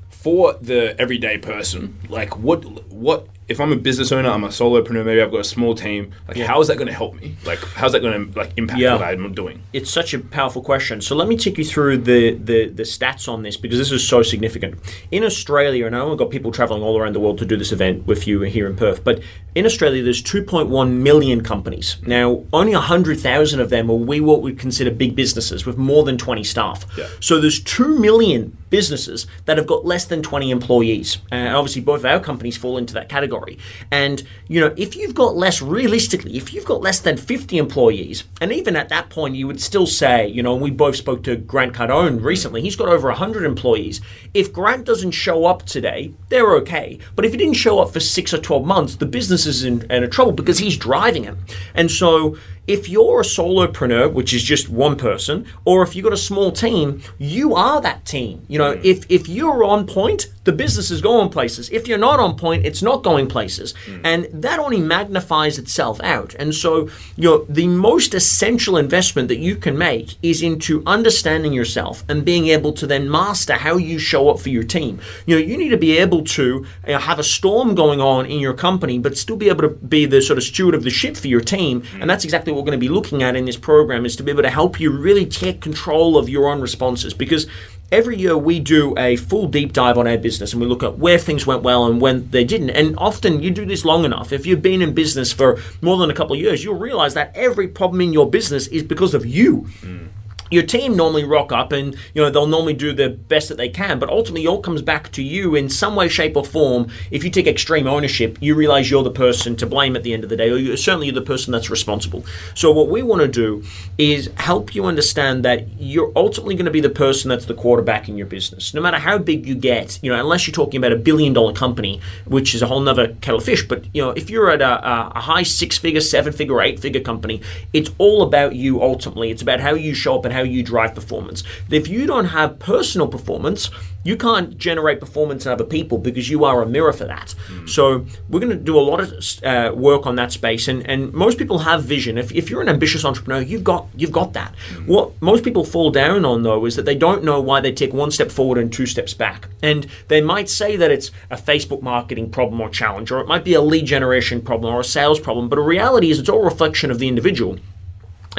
For 0.10 0.56
the 0.62 1.00
everyday 1.00 1.38
person, 1.38 1.96
like 2.10 2.38
what 2.38 2.66
what 2.92 3.28
if 3.50 3.60
I'm 3.60 3.72
a 3.72 3.76
business 3.76 4.12
owner, 4.12 4.30
I'm 4.30 4.44
a 4.44 4.50
solopreneur, 4.50 5.04
maybe 5.06 5.22
I've 5.22 5.32
got 5.32 5.40
a 5.42 5.44
small 5.44 5.74
team. 5.76 6.12
Like, 6.28 6.38
how 6.38 6.62
is 6.62 6.68
that 6.68 6.76
going 6.78 6.88
to 6.88 6.94
help 6.94 7.16
me? 7.16 7.36
Like, 7.46 7.60
how's 7.60 7.92
that 7.94 8.02
going 8.02 8.32
to 8.32 8.40
like 8.40 8.54
impact 8.58 8.80
Yeah. 8.80 8.94
what 8.94 9.04
I'm 9.04 9.34
doing? 9.34 9.64
It's 9.74 9.90
such 9.90 10.14
a 10.14 10.20
powerful 10.20 10.62
question. 10.62 11.02
So 11.02 11.16
let 11.16 11.28
me 11.28 11.36
take 11.38 11.58
you 11.58 11.66
through 11.66 11.98
the, 12.00 12.36
the, 12.36 12.68
the 12.70 12.84
stats 12.84 13.28
on 13.28 13.44
this 13.44 13.58
because 13.58 13.78
this 13.80 13.92
is 13.92 14.08
so 14.08 14.22
significant. 14.24 14.76
In 15.12 15.24
Australia, 15.24 15.86
and 15.88 15.96
I 15.96 16.00
know 16.00 16.10
we've 16.10 16.18
got 16.18 16.30
people 16.30 16.52
traveling 16.52 16.84
all 16.84 16.98
around 17.00 17.14
the 17.16 17.20
world 17.20 17.38
to 17.40 17.46
do 17.46 17.58
this 17.58 17.72
event 17.72 18.06
with 18.06 18.28
you 18.28 18.42
here 18.42 18.68
in 18.68 18.76
Perth, 18.76 19.04
but 19.04 19.22
in 19.56 19.66
Australia, 19.66 20.04
there's 20.04 20.22
2.1 20.22 20.92
million 20.92 21.42
companies. 21.44 21.98
Now, 22.06 22.44
only 22.54 22.74
100,000 22.74 23.60
of 23.60 23.70
them 23.72 23.90
are 23.90 23.96
we 23.96 24.20
what 24.20 24.42
we 24.42 24.54
consider 24.54 24.92
big 24.92 25.16
businesses 25.16 25.66
with 25.66 25.78
more 25.78 26.04
than 26.04 26.18
20 26.18 26.44
staff. 26.44 26.86
Yeah. 26.98 27.08
So 27.20 27.40
there's 27.42 27.60
2 27.64 27.98
million 28.00 28.56
businesses 28.70 29.26
that 29.46 29.58
have 29.58 29.66
got 29.66 29.86
less 29.86 30.06
than 30.06 30.22
20 30.22 30.52
employees. 30.52 31.18
Uh, 31.32 31.36
and 31.36 31.56
obviously, 31.56 31.82
both 31.82 32.02
of 32.02 32.06
our 32.06 32.20
companies 32.20 32.58
fall 32.58 32.78
into 32.78 32.94
that 32.94 33.10
category. 33.10 33.39
Category. 33.40 33.58
And, 33.92 34.24
you 34.48 34.60
know, 34.60 34.74
if 34.78 34.96
you've 34.96 35.16
got 35.16 35.36
less, 35.36 35.62
realistically, 35.62 36.38
if 36.38 36.54
you've 36.54 36.66
got 36.66 36.82
less 36.82 37.00
than 37.00 37.18
50 37.18 37.58
employees, 37.58 38.24
and 38.42 38.52
even 38.52 38.76
at 38.76 38.90
that 38.90 39.10
point, 39.10 39.36
you 39.36 39.48
would 39.48 39.62
still 39.62 39.88
say, 39.88 40.28
you 40.28 40.44
know, 40.44 40.56
we 40.56 40.72
both 40.72 40.96
spoke 40.96 41.24
to 41.24 41.36
Grant 41.36 41.74
Cardone 41.74 42.24
recently, 42.24 42.62
he's 42.62 42.76
got 42.76 42.90
over 42.90 43.10
100 43.10 43.46
employees. 43.46 44.02
If 44.34 44.54
Grant 44.54 44.86
doesn't 44.86 45.12
show 45.12 45.46
up 45.46 45.66
today, 45.66 46.14
they're 46.30 46.54
okay. 46.56 47.00
But 47.16 47.26
if 47.26 47.32
he 47.32 47.38
didn't 47.38 47.56
show 47.56 47.80
up 47.80 47.92
for 47.92 48.00
six 48.00 48.34
or 48.34 48.38
12 48.38 48.66
months, 48.66 48.96
the 48.96 49.06
business 49.06 49.46
is 49.46 49.64
in, 49.64 49.90
in 49.92 50.10
trouble 50.10 50.32
because 50.34 50.60
he's 50.60 50.78
driving 50.78 51.26
it. 51.26 51.36
And 51.74 51.90
so, 51.90 52.38
if 52.70 52.88
you're 52.88 53.22
a 53.22 53.24
solopreneur, 53.24 54.14
which 54.14 54.32
is 54.32 54.44
just 54.44 54.70
one 54.70 54.96
person, 54.96 55.48
or 55.66 55.82
if 55.82 55.96
you've 55.96 56.04
got 56.04 56.14
a 56.14 56.18
small 56.18 56.52
team, 56.52 57.02
you 57.18 57.56
are 57.56 57.82
that 57.82 58.06
team. 58.06 58.46
You 58.48 58.60
know, 58.60 58.76
mm. 58.76 58.86
if 58.86 59.10
if 59.10 59.28
you're 59.28 59.64
on 59.64 59.88
point, 59.88 60.28
the 60.44 60.52
business 60.52 60.92
is 60.92 61.02
going 61.02 61.30
places. 61.30 61.70
If 61.72 61.88
you're 61.88 61.98
not 61.98 62.20
on 62.20 62.36
point, 62.38 62.68
it's 62.68 62.84
not 62.84 63.04
going 63.04 63.28
places. 63.28 63.74
Mm. 63.86 64.02
And 64.04 64.44
that 64.44 64.60
only 64.60 64.80
magnifies 64.80 65.58
itself 65.58 66.00
out. 66.02 66.36
And 66.36 66.54
so, 66.54 66.90
you 67.16 67.30
know, 67.30 67.46
the 67.50 67.68
most 67.68 68.14
essential 68.14 68.78
investment 68.78 69.28
that 69.30 69.40
you 69.40 69.56
can 69.56 69.76
make 69.76 70.18
is 70.22 70.44
into 70.44 70.84
understanding 70.86 71.54
yourself 71.54 72.04
and 72.08 72.24
being 72.24 72.48
able 72.48 72.74
to 72.74 72.86
then 72.86 73.10
master 73.10 73.54
how 73.54 73.78
you 73.78 73.98
show 73.98 74.19
up 74.28 74.40
for 74.40 74.50
your 74.50 74.64
team. 74.64 75.00
You 75.26 75.36
know, 75.36 75.42
you 75.42 75.58
need 75.58 75.70
to 75.70 75.78
be 75.78 75.98
able 75.98 76.24
to 76.24 76.66
you 76.88 76.94
know, 76.94 77.00
have 77.00 77.20
a 77.20 77.24
storm 77.24 77.76
going 77.76 78.02
on 78.02 78.26
in 78.26 78.40
your 78.40 78.54
company, 78.54 79.00
but 79.00 79.18
still 79.18 79.38
be 79.38 79.50
able 79.50 79.62
to 79.62 79.70
be 79.70 80.06
the 80.06 80.22
sort 80.22 80.38
of 80.38 80.44
steward 80.44 80.76
of 80.76 80.84
the 80.84 80.90
ship 80.90 81.16
for 81.16 81.28
your 81.28 81.42
team. 81.42 81.84
And 82.00 82.10
that's 82.10 82.24
exactly 82.24 82.52
what 82.52 82.60
we're 82.60 82.72
going 82.72 82.80
to 82.80 82.86
be 82.86 82.90
looking 82.90 83.24
at 83.24 83.36
in 83.36 83.46
this 83.46 83.58
program 83.58 84.06
is 84.06 84.16
to 84.18 84.24
be 84.24 84.32
able 84.32 84.44
to 84.44 84.50
help 84.50 84.80
you 84.80 84.92
really 84.92 85.26
take 85.26 85.62
control 85.62 86.18
of 86.18 86.28
your 86.28 86.48
own 86.48 86.60
responses 86.60 87.14
because 87.14 87.48
every 87.92 88.18
year 88.18 88.38
we 88.38 88.60
do 88.60 88.94
a 88.98 89.16
full 89.16 89.48
deep 89.48 89.74
dive 89.74 89.98
on 89.98 90.08
our 90.08 90.18
business 90.18 90.54
and 90.54 90.62
we 90.62 90.68
look 90.68 90.84
at 90.84 90.98
where 90.98 91.18
things 91.18 91.48
went 91.48 91.64
well 91.64 91.86
and 91.86 92.00
when 92.00 92.30
they 92.30 92.44
didn't 92.44 92.70
and 92.70 92.96
often 92.98 93.42
you 93.42 93.50
do 93.50 93.66
this 93.66 93.84
long 93.84 94.06
enough 94.06 94.32
if 94.32 94.46
you've 94.46 94.62
been 94.62 94.82
in 94.82 94.94
business 94.94 95.34
for 95.34 95.60
more 95.82 95.98
than 95.98 96.12
a 96.12 96.14
couple 96.14 96.36
of 96.36 96.40
years 96.40 96.64
you'll 96.64 96.78
realize 96.78 97.14
that 97.14 97.32
every 97.36 97.68
problem 97.68 98.02
in 98.02 98.14
your 98.14 98.30
business 98.30 98.68
is 98.68 98.84
because 98.84 99.14
of 99.14 99.26
you 99.26 99.62
mm. 99.82 100.08
Your 100.50 100.64
team 100.64 100.96
normally 100.96 101.24
rock 101.24 101.52
up 101.52 101.72
and 101.72 101.96
you 102.14 102.22
know 102.22 102.30
they'll 102.30 102.48
normally 102.48 102.74
do 102.74 102.94
the 102.94 103.10
best 103.10 103.50
that 103.50 103.58
they 103.58 103.70
can 103.70 104.00
but 104.00 104.10
ultimately 104.10 104.46
it 104.46 104.48
all 104.48 104.62
comes 104.62 104.82
back 104.82 105.12
to 105.12 105.24
you 105.24 105.56
in 105.56 105.70
some 105.70 105.96
way 105.96 106.08
shape 106.08 106.36
or 106.36 106.44
form. 106.44 106.88
If 107.12 107.24
you 107.24 107.30
take 107.30 107.48
extreme 107.48 107.88
ownership 107.88 108.38
you 108.42 108.56
realize 108.56 108.90
you're 108.90 109.04
the 109.04 109.12
person 109.12 109.56
to 109.58 109.66
blame 109.66 109.96
at 109.96 110.04
the 110.04 110.14
end 110.14 110.24
of 110.24 110.30
the 110.30 110.38
day 110.38 110.50
or 110.50 110.58
you're 110.58 110.78
certainly 110.78 111.12
the 111.12 111.22
person 111.22 111.52
that's 111.52 111.70
responsible. 111.70 112.26
So 112.56 112.72
what 112.72 112.90
we 112.90 113.02
want 113.02 113.22
to 113.22 113.28
do 113.28 113.64
is 113.98 114.30
help 114.38 114.76
you 114.76 114.86
understand 114.86 115.44
that 115.46 115.68
you're 115.80 116.12
ultimately 116.16 116.56
going 116.56 116.66
to 116.66 116.72
be 116.72 116.82
the 116.82 116.90
person 116.90 117.30
that's 117.30 117.46
the 117.46 117.54
quarterback 117.54 118.10
in 118.10 118.18
your 118.18 118.28
business. 118.28 118.74
No 118.74 118.82
matter 118.82 118.98
how 118.98 119.18
big 119.18 119.46
you 119.46 119.56
get 119.56 120.00
you 120.02 120.12
know 120.12 120.20
unless 120.20 120.48
you're 120.48 120.54
talking 120.54 120.78
about 120.78 120.92
a 120.92 120.98
billion 120.98 121.34
dollar 121.34 121.54
company 121.54 122.02
which 122.26 122.54
is 122.54 122.62
a 122.62 122.68
whole 122.68 122.80
nother 122.80 123.16
kettle 123.22 123.40
of 123.40 123.46
fish 123.46 123.68
but 123.68 123.84
you 123.94 124.02
know 124.02 124.12
if 124.12 124.30
you're 124.30 124.50
at 124.50 124.62
a, 124.62 124.88
a, 124.88 125.12
a 125.16 125.22
high 125.22 125.44
six 125.44 125.78
figure 125.78 126.02
seven 126.02 126.34
figure 126.34 126.62
eight 126.62 126.80
figure 126.80 127.02
company 127.02 127.42
it's 127.74 127.92
all 127.98 128.24
about 128.24 128.56
you 128.56 128.82
ultimately. 128.82 129.32
It's 129.32 129.42
about 129.42 129.60
how 129.60 129.74
you 129.74 129.94
show 129.94 130.18
up 130.18 130.26
and 130.26 130.34
how 130.34 130.39
you 130.44 130.64
drive 130.64 130.96
performance. 130.96 131.44
If 131.70 131.88
you 131.88 132.06
don't 132.06 132.26
have 132.26 132.60
personal 132.60 133.08
performance, 133.08 133.70
you 134.04 134.16
can't 134.16 134.58
generate 134.58 135.00
performance 135.00 135.46
in 135.46 135.52
other 135.52 135.64
people 135.64 135.98
because 135.98 136.30
you 136.30 136.46
are 136.46 136.62
a 136.62 136.66
mirror 136.66 136.94
for 136.94 137.06
that. 137.06 137.36
So 137.66 138.06
we're 138.30 138.40
going 138.40 138.58
to 138.58 138.64
do 138.64 138.80
a 138.80 138.82
lot 138.82 139.02
of 139.02 139.44
uh, 139.44 139.74
work 139.76 140.06
on 140.06 140.16
that 140.16 140.32
space, 140.32 140.68
and, 140.68 140.88
and 140.90 141.14
most 141.14 141.38
people 141.38 141.60
have 141.60 141.84
vision. 141.84 142.18
If, 142.18 142.32
if 142.32 142.50
you're 142.50 142.62
an 142.62 142.70
ambitious 142.70 143.04
entrepreneur, 143.04 143.42
you've 143.42 143.64
got 143.64 143.88
you've 143.96 144.12
got 144.12 144.34
that. 144.34 144.56
What 144.86 145.22
most 145.22 145.44
people 145.44 145.66
fall 145.66 145.92
down 145.92 146.24
on 146.26 146.44
though 146.44 146.66
is 146.66 146.76
that 146.76 146.86
they 146.86 146.96
don't 146.96 147.24
know 147.24 147.42
why 147.42 147.60
they 147.60 147.72
take 147.72 147.94
one 147.94 148.12
step 148.12 148.32
forward 148.32 148.58
and 148.58 148.72
two 148.72 148.86
steps 148.86 149.14
back, 149.14 149.50
and 149.62 149.86
they 150.08 150.22
might 150.22 150.50
say 150.50 150.76
that 150.78 150.92
it's 150.92 151.12
a 151.30 151.36
Facebook 151.36 151.82
marketing 151.82 152.32
problem 152.32 152.62
or 152.62 152.70
challenge, 152.70 153.12
or 153.12 153.20
it 153.20 153.28
might 153.28 153.44
be 153.44 153.54
a 153.54 153.62
lead 153.62 153.86
generation 153.86 154.42
problem 154.42 154.74
or 154.74 154.80
a 154.80 154.86
sales 154.86 155.20
problem, 155.20 155.50
but 155.50 155.58
the 155.58 155.62
reality 155.62 156.10
is 156.10 156.20
it's 156.20 156.30
all 156.30 156.44
reflection 156.44 156.90
of 156.90 157.00
the 157.00 157.08
individual. 157.08 157.60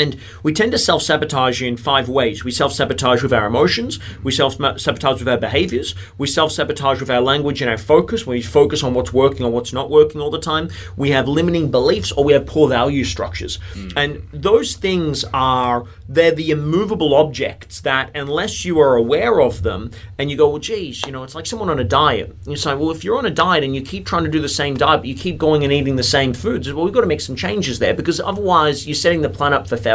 And 0.00 0.16
we 0.42 0.54
tend 0.54 0.72
to 0.72 0.78
self 0.78 1.02
sabotage 1.02 1.62
in 1.62 1.76
five 1.76 2.08
ways. 2.08 2.42
We 2.42 2.50
self 2.50 2.72
sabotage 2.72 3.22
with 3.22 3.34
our 3.34 3.46
emotions, 3.46 3.98
we 4.22 4.32
self 4.32 4.54
sabotage 4.80 5.18
with 5.18 5.28
our 5.28 5.36
behaviors, 5.36 5.94
we 6.16 6.26
self 6.26 6.52
sabotage 6.52 7.00
with 7.00 7.10
our 7.10 7.20
language 7.20 7.60
and 7.60 7.70
our 7.70 7.76
focus. 7.76 8.26
We 8.26 8.40
focus 8.40 8.82
on 8.82 8.94
what's 8.94 9.12
working 9.12 9.44
or 9.44 9.52
what's 9.52 9.74
not 9.74 9.90
working 9.90 10.20
all 10.20 10.30
the 10.30 10.40
time. 10.40 10.70
We 10.96 11.10
have 11.10 11.28
limiting 11.28 11.70
beliefs 11.70 12.12
or 12.12 12.24
we 12.24 12.32
have 12.32 12.46
poor 12.46 12.66
value 12.68 13.04
structures. 13.04 13.58
Hmm. 13.74 13.88
And 13.96 14.28
those 14.32 14.76
things 14.76 15.24
are, 15.34 15.84
they're 16.08 16.32
the 16.32 16.50
immovable 16.50 17.14
objects 17.14 17.82
that, 17.82 18.10
unless 18.14 18.64
you 18.64 18.80
are 18.80 18.96
aware 18.96 19.40
of 19.40 19.62
them 19.62 19.90
and 20.16 20.30
you 20.30 20.36
go, 20.38 20.48
well, 20.48 20.58
geez, 20.58 21.04
you 21.04 21.12
know, 21.12 21.24
it's 21.24 21.34
like 21.34 21.46
someone 21.46 21.68
on 21.68 21.78
a 21.78 21.84
diet. 21.84 22.30
And 22.30 22.46
you 22.46 22.56
say, 22.56 22.74
well, 22.74 22.90
if 22.90 23.04
you're 23.04 23.18
on 23.18 23.26
a 23.26 23.30
diet 23.30 23.64
and 23.64 23.74
you 23.74 23.82
keep 23.82 24.06
trying 24.06 24.24
to 24.24 24.30
do 24.30 24.40
the 24.40 24.48
same 24.48 24.76
diet, 24.76 25.00
but 25.00 25.08
you 25.08 25.14
keep 25.14 25.36
going 25.36 25.62
and 25.62 25.72
eating 25.72 25.96
the 25.96 26.02
same 26.02 26.32
foods, 26.32 26.72
well, 26.72 26.86
we've 26.86 26.94
got 26.94 27.02
to 27.02 27.06
make 27.06 27.20
some 27.20 27.36
changes 27.36 27.78
there 27.78 27.92
because 27.92 28.18
otherwise 28.18 28.86
you're 28.86 28.94
setting 28.94 29.20
the 29.20 29.28
plan 29.28 29.52
up 29.52 29.68
for 29.68 29.76
failure. 29.76 29.89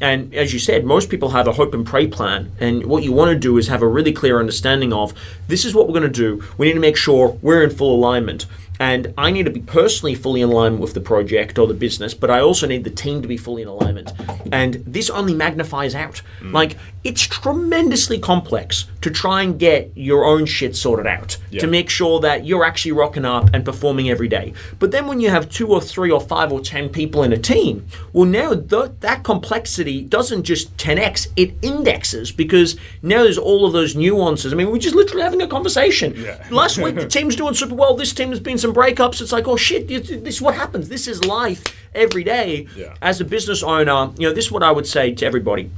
And 0.00 0.34
as 0.34 0.52
you 0.52 0.58
said, 0.58 0.84
most 0.84 1.10
people 1.10 1.30
have 1.30 1.46
a 1.46 1.52
hope 1.52 1.74
and 1.74 1.86
pray 1.86 2.08
plan. 2.08 2.50
And 2.58 2.86
what 2.86 3.04
you 3.04 3.12
want 3.12 3.30
to 3.30 3.38
do 3.38 3.56
is 3.56 3.68
have 3.68 3.82
a 3.82 3.86
really 3.86 4.12
clear 4.12 4.40
understanding 4.40 4.92
of 4.92 5.14
this 5.46 5.64
is 5.64 5.74
what 5.74 5.86
we're 5.86 5.98
going 6.00 6.12
to 6.12 6.20
do. 6.20 6.42
We 6.58 6.66
need 6.66 6.74
to 6.74 6.80
make 6.80 6.96
sure 6.96 7.38
we're 7.40 7.62
in 7.62 7.70
full 7.70 7.94
alignment. 7.94 8.46
And 8.80 9.14
I 9.16 9.30
need 9.30 9.44
to 9.44 9.50
be 9.50 9.60
personally 9.60 10.14
fully 10.14 10.40
in 10.40 10.50
alignment 10.50 10.82
with 10.82 10.94
the 10.94 11.00
project 11.00 11.58
or 11.58 11.66
the 11.66 11.74
business, 11.74 12.14
but 12.14 12.30
I 12.30 12.40
also 12.40 12.66
need 12.66 12.84
the 12.84 12.90
team 12.90 13.22
to 13.22 13.28
be 13.28 13.36
fully 13.36 13.62
in 13.62 13.68
alignment. 13.68 14.12
And 14.50 14.74
this 14.86 15.08
only 15.10 15.34
magnifies 15.34 15.94
out. 15.94 16.22
Mm. 16.40 16.52
Like, 16.52 16.76
it's 17.04 17.22
tremendously 17.22 18.18
complex 18.18 18.86
to 19.00 19.10
try 19.10 19.42
and 19.42 19.58
get 19.58 19.90
your 19.96 20.24
own 20.24 20.46
shit 20.46 20.76
sorted 20.76 21.06
out, 21.06 21.36
to 21.58 21.66
make 21.66 21.90
sure 21.90 22.20
that 22.20 22.44
you're 22.44 22.64
actually 22.64 22.92
rocking 22.92 23.24
up 23.24 23.50
and 23.52 23.64
performing 23.64 24.08
every 24.08 24.28
day. 24.28 24.52
But 24.78 24.92
then 24.92 25.08
when 25.08 25.20
you 25.20 25.28
have 25.28 25.50
two 25.50 25.68
or 25.68 25.80
three 25.80 26.10
or 26.12 26.20
five 26.20 26.52
or 26.52 26.60
10 26.60 26.90
people 26.90 27.24
in 27.24 27.32
a 27.32 27.36
team, 27.36 27.86
well, 28.12 28.26
now 28.26 28.54
th- 28.54 28.92
that 29.00 29.24
complexity 29.24 30.02
doesn't 30.02 30.44
just 30.44 30.76
10x, 30.76 31.28
it 31.34 31.54
indexes 31.62 32.30
because 32.30 32.76
now 33.02 33.24
there's 33.24 33.38
all 33.38 33.66
of 33.66 33.72
those 33.72 33.96
nuances. 33.96 34.52
I 34.52 34.56
mean, 34.56 34.70
we're 34.70 34.78
just 34.78 34.94
literally 34.94 35.22
having 35.22 35.42
a 35.42 35.48
conversation. 35.48 36.24
Last 36.50 36.78
week, 36.78 36.94
the 36.94 37.08
team's 37.08 37.34
doing 37.34 37.54
super 37.54 37.74
well. 37.74 37.96
This 37.96 38.12
team 38.12 38.30
has 38.30 38.40
been 38.40 38.58
some 38.62 38.74
breakups. 38.74 39.20
It's 39.20 39.32
like, 39.32 39.46
oh 39.46 39.56
shit, 39.56 39.88
this 39.88 40.08
is 40.36 40.40
what 40.40 40.54
happens. 40.54 40.88
This 40.88 41.06
is 41.06 41.24
life 41.24 41.62
every 41.94 42.24
day. 42.24 42.66
Yeah. 42.74 42.94
As 43.02 43.20
a 43.20 43.24
business 43.24 43.62
owner, 43.62 44.12
you 44.16 44.28
know, 44.28 44.34
this 44.34 44.46
is 44.46 44.52
what 44.52 44.62
I 44.62 44.72
would 44.72 44.86
say 44.86 45.12
to 45.12 45.26
everybody. 45.26 45.70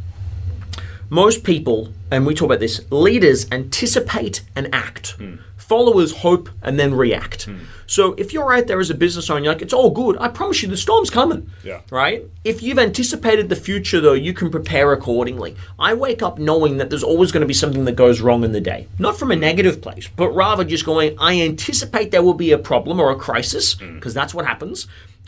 Most 1.11 1.45
people, 1.45 1.93
and 2.11 2.27
we 2.27 2.35
talk 2.35 2.47
about 2.47 2.61
this, 2.61 2.81
leaders 2.91 3.47
anticipate 3.51 4.43
and 4.55 4.73
act. 4.73 5.11
Hmm. 5.13 5.37
Followers 5.69 6.19
hope 6.19 6.51
and 6.63 6.79
then 6.79 6.93
react. 6.93 7.45
Hmm. 7.45 7.57
So 7.87 8.13
if 8.15 8.33
you're 8.33 8.53
out 8.53 8.67
there 8.67 8.81
as 8.81 8.91
a 8.91 8.95
business 8.95 9.31
owner, 9.31 9.45
you're 9.45 9.53
like, 9.53 9.63
it's 9.63 9.73
all 9.73 9.91
good. 9.91 10.19
I 10.21 10.29
promise 10.29 10.63
you, 10.63 10.69
the 10.69 10.77
storm's 10.77 11.09
coming. 11.09 11.51
Yeah. 11.63 11.81
Right? 11.91 12.23
If 12.45 12.63
you've 12.63 12.79
anticipated 12.79 13.49
the 13.49 13.57
future, 13.57 14.01
though, 14.01 14.13
you 14.13 14.35
can 14.35 14.51
prepare 14.51 14.93
accordingly. 14.93 15.57
I 15.79 15.95
wake 15.95 16.23
up 16.23 16.39
knowing 16.39 16.77
that 16.77 16.91
there's 16.91 17.03
always 17.03 17.33
going 17.33 17.41
to 17.41 17.47
be 17.47 17.55
something 17.55 17.87
that 17.87 17.97
goes 17.97 18.21
wrong 18.21 18.45
in 18.45 18.53
the 18.53 18.61
day. 18.61 18.89
Not 18.99 19.19
from 19.19 19.31
a 19.31 19.37
negative 19.37 19.81
place, 19.81 20.07
but 20.09 20.31
rather 20.31 20.65
just 20.65 20.85
going, 20.85 21.17
I 21.19 21.41
anticipate 21.41 22.11
there 22.11 22.23
will 22.23 22.35
be 22.35 22.53
a 22.53 22.59
problem 22.59 23.01
or 23.01 23.11
a 23.11 23.17
crisis, 23.17 23.75
hmm. 23.75 23.95
because 23.95 24.13
that's 24.13 24.35
what 24.35 24.47
happens 24.47 24.87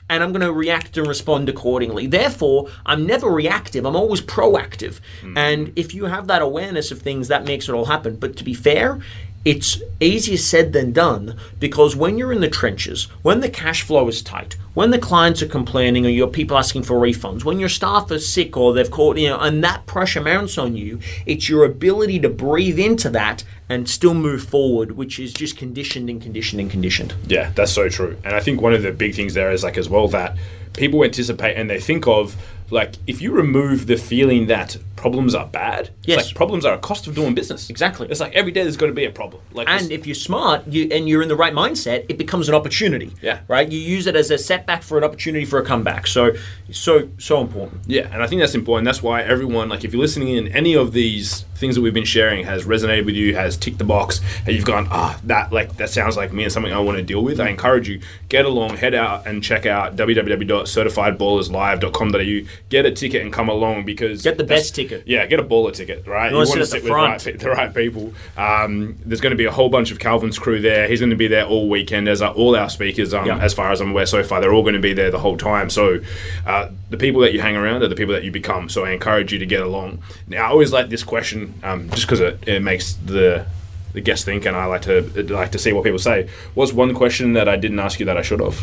and 0.08 0.22
I'm 0.22 0.30
going 0.30 0.42
to 0.42 0.52
react 0.52 0.96
and 0.96 1.06
respond 1.06 1.48
accordingly. 1.48 2.06
Therefore, 2.06 2.68
I'm 2.84 3.06
never 3.06 3.28
reactive, 3.28 3.84
I'm 3.84 3.96
always 3.96 4.20
proactive. 4.20 5.00
Hmm. 5.20 5.36
And 5.36 5.72
if 5.76 5.94
you 5.94 6.04
have 6.04 6.28
that 6.28 6.42
awareness 6.42 6.90
of 6.90 7.02
things, 7.02 7.28
that 7.28 7.44
makes 7.44 7.68
it 7.68 7.72
all 7.72 7.86
happen. 7.86 8.16
But 8.16 8.36
to 8.36 8.44
be 8.44 8.54
fair, 8.54 9.00
it's 9.46 9.80
easier 10.00 10.36
said 10.36 10.72
than 10.72 10.90
done 10.90 11.38
because 11.60 11.94
when 11.94 12.18
you're 12.18 12.32
in 12.32 12.40
the 12.40 12.48
trenches, 12.48 13.04
when 13.22 13.38
the 13.38 13.48
cash 13.48 13.82
flow 13.82 14.08
is 14.08 14.20
tight, 14.20 14.56
when 14.74 14.90
the 14.90 14.98
clients 14.98 15.40
are 15.40 15.46
complaining 15.46 16.04
or 16.04 16.08
your 16.08 16.26
people 16.26 16.58
asking 16.58 16.82
for 16.82 16.94
refunds, 16.94 17.44
when 17.44 17.60
your 17.60 17.68
staff 17.68 18.10
are 18.10 18.18
sick 18.18 18.56
or 18.56 18.74
they've 18.74 18.90
caught, 18.90 19.16
you 19.16 19.28
know, 19.28 19.38
and 19.38 19.62
that 19.62 19.86
pressure 19.86 20.20
mounts 20.20 20.58
on 20.58 20.76
you, 20.76 20.98
it's 21.26 21.48
your 21.48 21.64
ability 21.64 22.18
to 22.18 22.28
breathe 22.28 22.80
into 22.80 23.08
that 23.08 23.44
and 23.68 23.88
still 23.88 24.14
move 24.14 24.42
forward, 24.42 24.92
which 24.92 25.20
is 25.20 25.32
just 25.32 25.56
conditioned 25.56 26.10
and 26.10 26.20
conditioned 26.20 26.60
and 26.60 26.68
conditioned. 26.68 27.14
Yeah, 27.28 27.52
that's 27.54 27.70
so 27.70 27.88
true. 27.88 28.18
And 28.24 28.34
I 28.34 28.40
think 28.40 28.60
one 28.60 28.74
of 28.74 28.82
the 28.82 28.90
big 28.90 29.14
things 29.14 29.34
there 29.34 29.52
is 29.52 29.62
like 29.62 29.78
as 29.78 29.88
well 29.88 30.08
that 30.08 30.36
people 30.72 31.04
anticipate 31.04 31.56
and 31.56 31.70
they 31.70 31.78
think 31.78 32.08
of 32.08 32.36
like 32.70 32.94
if 33.06 33.20
you 33.22 33.32
remove 33.32 33.86
the 33.86 33.96
feeling 33.96 34.46
that 34.46 34.76
problems 34.96 35.34
are 35.34 35.46
bad, 35.46 35.90
Yes. 36.04 36.18
it's 36.18 36.28
like 36.28 36.36
problems 36.36 36.64
are 36.64 36.74
a 36.74 36.78
cost 36.78 37.06
of 37.06 37.14
doing 37.14 37.34
business. 37.34 37.70
Exactly. 37.70 38.08
It's 38.10 38.18
like 38.20 38.34
every 38.34 38.50
day 38.50 38.62
there's 38.62 38.76
going 38.76 38.90
to 38.90 38.94
be 38.96 39.04
a 39.04 39.10
problem. 39.10 39.42
Like 39.52 39.68
And 39.68 39.92
if 39.92 40.06
you're 40.06 40.14
smart 40.14 40.66
you, 40.66 40.88
and 40.90 41.08
you're 41.08 41.22
in 41.22 41.28
the 41.28 41.36
right 41.36 41.52
mindset, 41.52 42.06
it 42.08 42.18
becomes 42.18 42.48
an 42.48 42.54
opportunity. 42.54 43.12
Yeah. 43.22 43.40
Right? 43.46 43.70
You 43.70 43.78
use 43.78 44.06
it 44.06 44.16
as 44.16 44.30
a 44.30 44.38
setback 44.38 44.82
for 44.82 44.98
an 44.98 45.04
opportunity 45.04 45.44
for 45.44 45.58
a 45.58 45.64
comeback. 45.64 46.06
So, 46.06 46.32
so, 46.72 47.08
so 47.18 47.40
important. 47.40 47.82
Yeah, 47.86 48.08
and 48.12 48.22
I 48.22 48.26
think 48.26 48.40
that's 48.40 48.54
important. 48.54 48.86
That's 48.86 49.02
why 49.02 49.22
everyone, 49.22 49.68
like, 49.68 49.84
if 49.84 49.92
you're 49.92 50.00
listening 50.02 50.28
in, 50.28 50.48
any 50.48 50.74
of 50.74 50.92
these 50.92 51.44
things 51.56 51.74
that 51.74 51.80
we've 51.80 51.94
been 51.94 52.04
sharing 52.04 52.44
has 52.44 52.64
resonated 52.64 53.06
with 53.06 53.14
you, 53.16 53.34
has 53.34 53.56
ticked 53.56 53.78
the 53.78 53.84
box, 53.84 54.20
and 54.44 54.54
you've 54.54 54.64
gone, 54.64 54.86
ah, 54.90 55.18
that 55.24 55.52
like 55.52 55.76
that 55.76 55.90
sounds 55.90 56.16
like 56.16 56.32
me 56.32 56.42
and 56.44 56.52
something 56.52 56.72
I 56.72 56.78
want 56.80 56.98
to 56.98 57.02
deal 57.02 57.22
with. 57.22 57.40
I 57.40 57.48
encourage 57.48 57.88
you 57.88 58.00
get 58.28 58.44
along, 58.44 58.76
head 58.76 58.94
out 58.94 59.26
and 59.26 59.42
check 59.42 59.66
out 59.66 59.96
www.certifiedballerslive.com.au. 59.96 62.48
get 62.68 62.86
a 62.86 62.90
ticket 62.90 63.22
and 63.22 63.32
come 63.32 63.48
along 63.48 63.84
because 63.84 64.22
Get 64.22 64.38
the 64.38 64.44
best 64.44 64.74
ticket. 64.74 65.04
Yeah, 65.06 65.26
get 65.26 65.40
a 65.40 65.44
baller 65.44 65.72
ticket, 65.72 66.06
right? 66.06 66.32
wanna 66.32 66.48
wanna 66.48 66.66
sit 66.66 66.76
at 66.78 66.82
the 66.82 66.90
with 66.90 66.92
right, 66.92 67.38
the 67.38 67.50
right 67.50 67.74
people. 67.74 68.12
Um, 68.36 68.96
there's 69.04 69.20
going 69.20 69.30
to 69.32 69.36
be 69.36 69.44
a 69.44 69.52
whole 69.52 69.68
bunch 69.68 69.90
of 69.90 69.98
Calvin's 69.98 70.38
crew 70.38 70.60
there. 70.60 70.88
He's 70.88 71.00
going 71.00 71.10
to 71.10 71.16
be 71.16 71.28
there 71.28 71.44
all 71.44 71.68
weekend, 71.68 72.08
as 72.08 72.22
are 72.22 72.32
all 72.32 72.56
our 72.56 72.68
speakers. 72.68 73.14
Um, 73.14 73.26
Yeah. 73.26 73.38
As 73.38 73.54
far 73.54 73.72
as 73.72 73.80
I'm 73.80 73.90
aware, 73.90 74.06
so 74.06 74.22
far 74.22 74.40
they're 74.40 74.52
all 74.52 74.62
going 74.62 74.74
to 74.74 74.80
be 74.80 74.92
there 74.92 75.10
the 75.10 75.18
whole 75.18 75.36
time. 75.36 75.70
So 75.70 76.00
uh, 76.46 76.68
the 76.90 76.96
people 76.96 77.20
that 77.22 77.32
you 77.32 77.40
hang 77.40 77.56
around 77.56 77.82
are 77.82 77.88
the 77.88 77.96
people 77.96 78.14
that 78.14 78.24
you 78.24 78.30
become. 78.30 78.68
So 78.68 78.84
I 78.84 78.90
encourage 78.92 79.32
you 79.32 79.38
to 79.38 79.46
get 79.46 79.60
along. 79.60 80.02
Now 80.28 80.46
I 80.46 80.48
always 80.48 80.72
like 80.72 80.88
this 80.88 81.02
question, 81.02 81.54
um, 81.62 81.90
just 81.90 82.02
because 82.02 82.20
it, 82.20 82.46
it 82.46 82.62
makes 82.62 82.94
the 82.94 83.46
the 83.92 84.00
guest 84.00 84.24
think, 84.24 84.44
and 84.44 84.54
I 84.54 84.66
like 84.66 84.82
to 84.82 85.00
like 85.32 85.52
to 85.52 85.58
see 85.58 85.72
what 85.72 85.84
people 85.84 85.98
say. 85.98 86.28
What's 86.54 86.72
one 86.72 86.94
question 86.94 87.32
that 87.32 87.48
I 87.48 87.56
didn't 87.56 87.78
ask 87.78 87.98
you 87.98 88.06
that 88.06 88.16
I 88.16 88.22
should 88.22 88.40
have? 88.40 88.58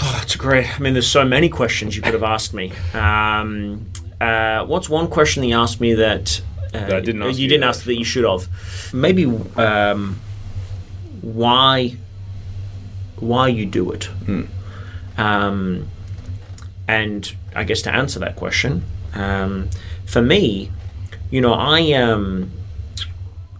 Oh, 0.00 0.12
that's 0.18 0.36
great. 0.36 0.66
I 0.74 0.78
mean, 0.78 0.94
there's 0.94 1.06
so 1.10 1.24
many 1.24 1.48
questions 1.48 1.94
you 1.96 2.02
could 2.02 2.14
have 2.14 2.22
asked 2.22 2.54
me. 2.54 2.72
Um, 2.94 3.86
uh, 4.20 4.64
what's 4.66 4.88
one 4.88 5.08
question 5.08 5.42
that 5.42 5.48
you 5.48 5.56
asked 5.56 5.80
me 5.80 5.94
that, 5.94 6.42
uh, 6.74 6.78
I 6.78 7.00
didn't 7.00 7.22
ask 7.22 7.36
you 7.36 7.42
you 7.42 7.48
didn't 7.48 7.62
that. 7.62 7.68
ask 7.68 7.84
that 7.84 7.96
you 7.96 8.04
should 8.04 8.24
have? 8.24 8.48
Maybe 8.94 9.26
um, 9.56 10.18
why 11.20 11.96
why 13.16 13.48
you 13.48 13.66
do 13.66 13.90
it. 13.92 14.04
Hmm. 14.04 14.42
Um, 15.16 15.88
and 16.92 17.32
I 17.54 17.64
guess 17.64 17.80
to 17.82 17.94
answer 17.94 18.18
that 18.20 18.36
question, 18.36 18.84
um, 19.14 19.70
for 20.04 20.20
me, 20.20 20.70
you 21.30 21.40
know, 21.40 21.54
I 21.54 21.92
um, 21.92 22.50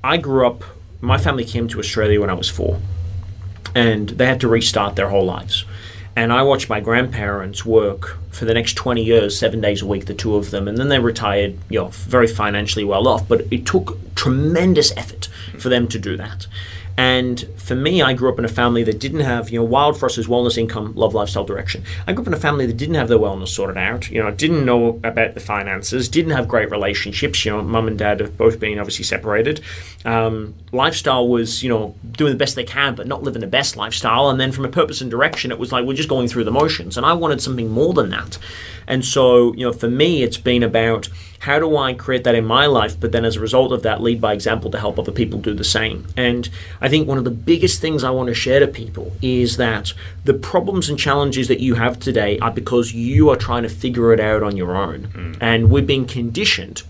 I 0.04 0.18
grew 0.18 0.46
up. 0.46 0.64
My 1.00 1.16
family 1.16 1.44
came 1.44 1.66
to 1.68 1.78
Australia 1.78 2.20
when 2.20 2.30
I 2.30 2.34
was 2.34 2.48
four 2.48 2.78
and 3.74 4.10
they 4.10 4.26
had 4.26 4.40
to 4.42 4.48
restart 4.48 4.96
their 4.96 5.08
whole 5.08 5.24
lives. 5.24 5.64
And 6.14 6.30
I 6.30 6.42
watched 6.42 6.68
my 6.68 6.80
grandparents 6.80 7.64
work 7.64 8.18
for 8.30 8.44
the 8.44 8.52
next 8.52 8.74
20 8.74 9.02
years, 9.02 9.38
seven 9.38 9.62
days 9.62 9.80
a 9.80 9.86
week, 9.86 10.04
the 10.04 10.14
two 10.14 10.36
of 10.36 10.50
them, 10.50 10.68
and 10.68 10.76
then 10.76 10.88
they 10.88 10.98
retired, 10.98 11.56
you 11.70 11.80
know, 11.80 11.88
very 11.88 12.26
financially 12.26 12.84
well 12.84 13.08
off. 13.08 13.26
But 13.26 13.46
it 13.50 13.64
took 13.64 13.96
tremendous 14.14 14.94
effort 14.94 15.30
for 15.58 15.70
them 15.70 15.88
to 15.88 15.98
do 15.98 16.18
that. 16.18 16.46
And 16.96 17.40
for 17.56 17.74
me, 17.74 18.02
I 18.02 18.12
grew 18.12 18.30
up 18.30 18.38
in 18.38 18.44
a 18.44 18.48
family 18.48 18.82
that 18.84 18.98
didn't 18.98 19.20
have, 19.20 19.50
you 19.50 19.58
know, 19.58 19.64
wild 19.64 19.98
for 19.98 20.06
us 20.06 20.18
is 20.18 20.26
wellness, 20.26 20.58
income, 20.58 20.94
love, 20.94 21.14
lifestyle, 21.14 21.44
direction. 21.44 21.84
I 22.06 22.12
grew 22.12 22.22
up 22.22 22.28
in 22.28 22.34
a 22.34 22.40
family 22.40 22.66
that 22.66 22.76
didn't 22.76 22.96
have 22.96 23.08
their 23.08 23.18
wellness 23.18 23.48
sorted 23.48 23.78
out, 23.78 24.10
you 24.10 24.22
know, 24.22 24.30
didn't 24.30 24.64
know 24.64 25.00
about 25.02 25.34
the 25.34 25.40
finances, 25.40 26.08
didn't 26.08 26.32
have 26.32 26.48
great 26.48 26.70
relationships. 26.70 27.44
You 27.44 27.52
know, 27.52 27.62
mum 27.62 27.88
and 27.88 27.98
dad 27.98 28.20
have 28.20 28.36
both 28.36 28.60
been 28.60 28.78
obviously 28.78 29.04
separated. 29.04 29.60
Um, 30.04 30.54
lifestyle 30.72 31.28
was, 31.28 31.62
you 31.62 31.68
know, 31.68 31.94
doing 32.10 32.32
the 32.32 32.38
best 32.38 32.56
they 32.56 32.64
can, 32.64 32.94
but 32.94 33.06
not 33.06 33.22
living 33.22 33.40
the 33.40 33.46
best 33.46 33.76
lifestyle. 33.76 34.28
And 34.28 34.40
then 34.40 34.52
from 34.52 34.64
a 34.64 34.68
purpose 34.68 35.00
and 35.00 35.10
direction, 35.10 35.50
it 35.50 35.58
was 35.58 35.72
like 35.72 35.84
we're 35.84 35.96
just 35.96 36.08
going 36.08 36.28
through 36.28 36.44
the 36.44 36.52
motions. 36.52 36.96
And 36.96 37.06
I 37.06 37.12
wanted 37.14 37.40
something 37.40 37.70
more 37.70 37.94
than 37.94 38.10
that. 38.10 38.38
And 38.86 39.04
so, 39.04 39.52
you 39.54 39.64
know, 39.64 39.72
for 39.72 39.88
me, 39.88 40.22
it's 40.22 40.36
been 40.36 40.62
about 40.62 41.08
how 41.38 41.58
do 41.58 41.76
I 41.76 41.92
create 41.92 42.24
that 42.24 42.34
in 42.34 42.44
my 42.44 42.66
life, 42.66 42.98
but 42.98 43.10
then 43.10 43.24
as 43.24 43.36
a 43.36 43.40
result 43.40 43.72
of 43.72 43.82
that, 43.82 44.00
lead 44.00 44.20
by 44.20 44.32
example 44.32 44.70
to 44.70 44.78
help 44.78 44.98
other 44.98 45.10
people 45.10 45.40
do 45.40 45.54
the 45.54 45.64
same. 45.64 46.06
And 46.16 46.48
I 46.82 46.88
think 46.88 47.06
one 47.06 47.16
of 47.16 47.24
the 47.24 47.30
biggest 47.30 47.80
things 47.80 48.02
I 48.02 48.10
want 48.10 48.26
to 48.26 48.34
share 48.34 48.58
to 48.58 48.66
people 48.66 49.12
is 49.22 49.56
that 49.56 49.94
the 50.24 50.34
problems 50.34 50.88
and 50.88 50.98
challenges 50.98 51.46
that 51.46 51.60
you 51.60 51.76
have 51.76 52.00
today 52.00 52.40
are 52.40 52.50
because 52.50 52.92
you 52.92 53.30
are 53.30 53.36
trying 53.36 53.62
to 53.62 53.68
figure 53.68 54.12
it 54.12 54.18
out 54.18 54.42
on 54.42 54.56
your 54.56 54.74
own. 54.76 55.04
Mm. 55.04 55.38
And 55.40 55.70
we've 55.70 55.86
been 55.86 56.06
conditioned 56.06 56.82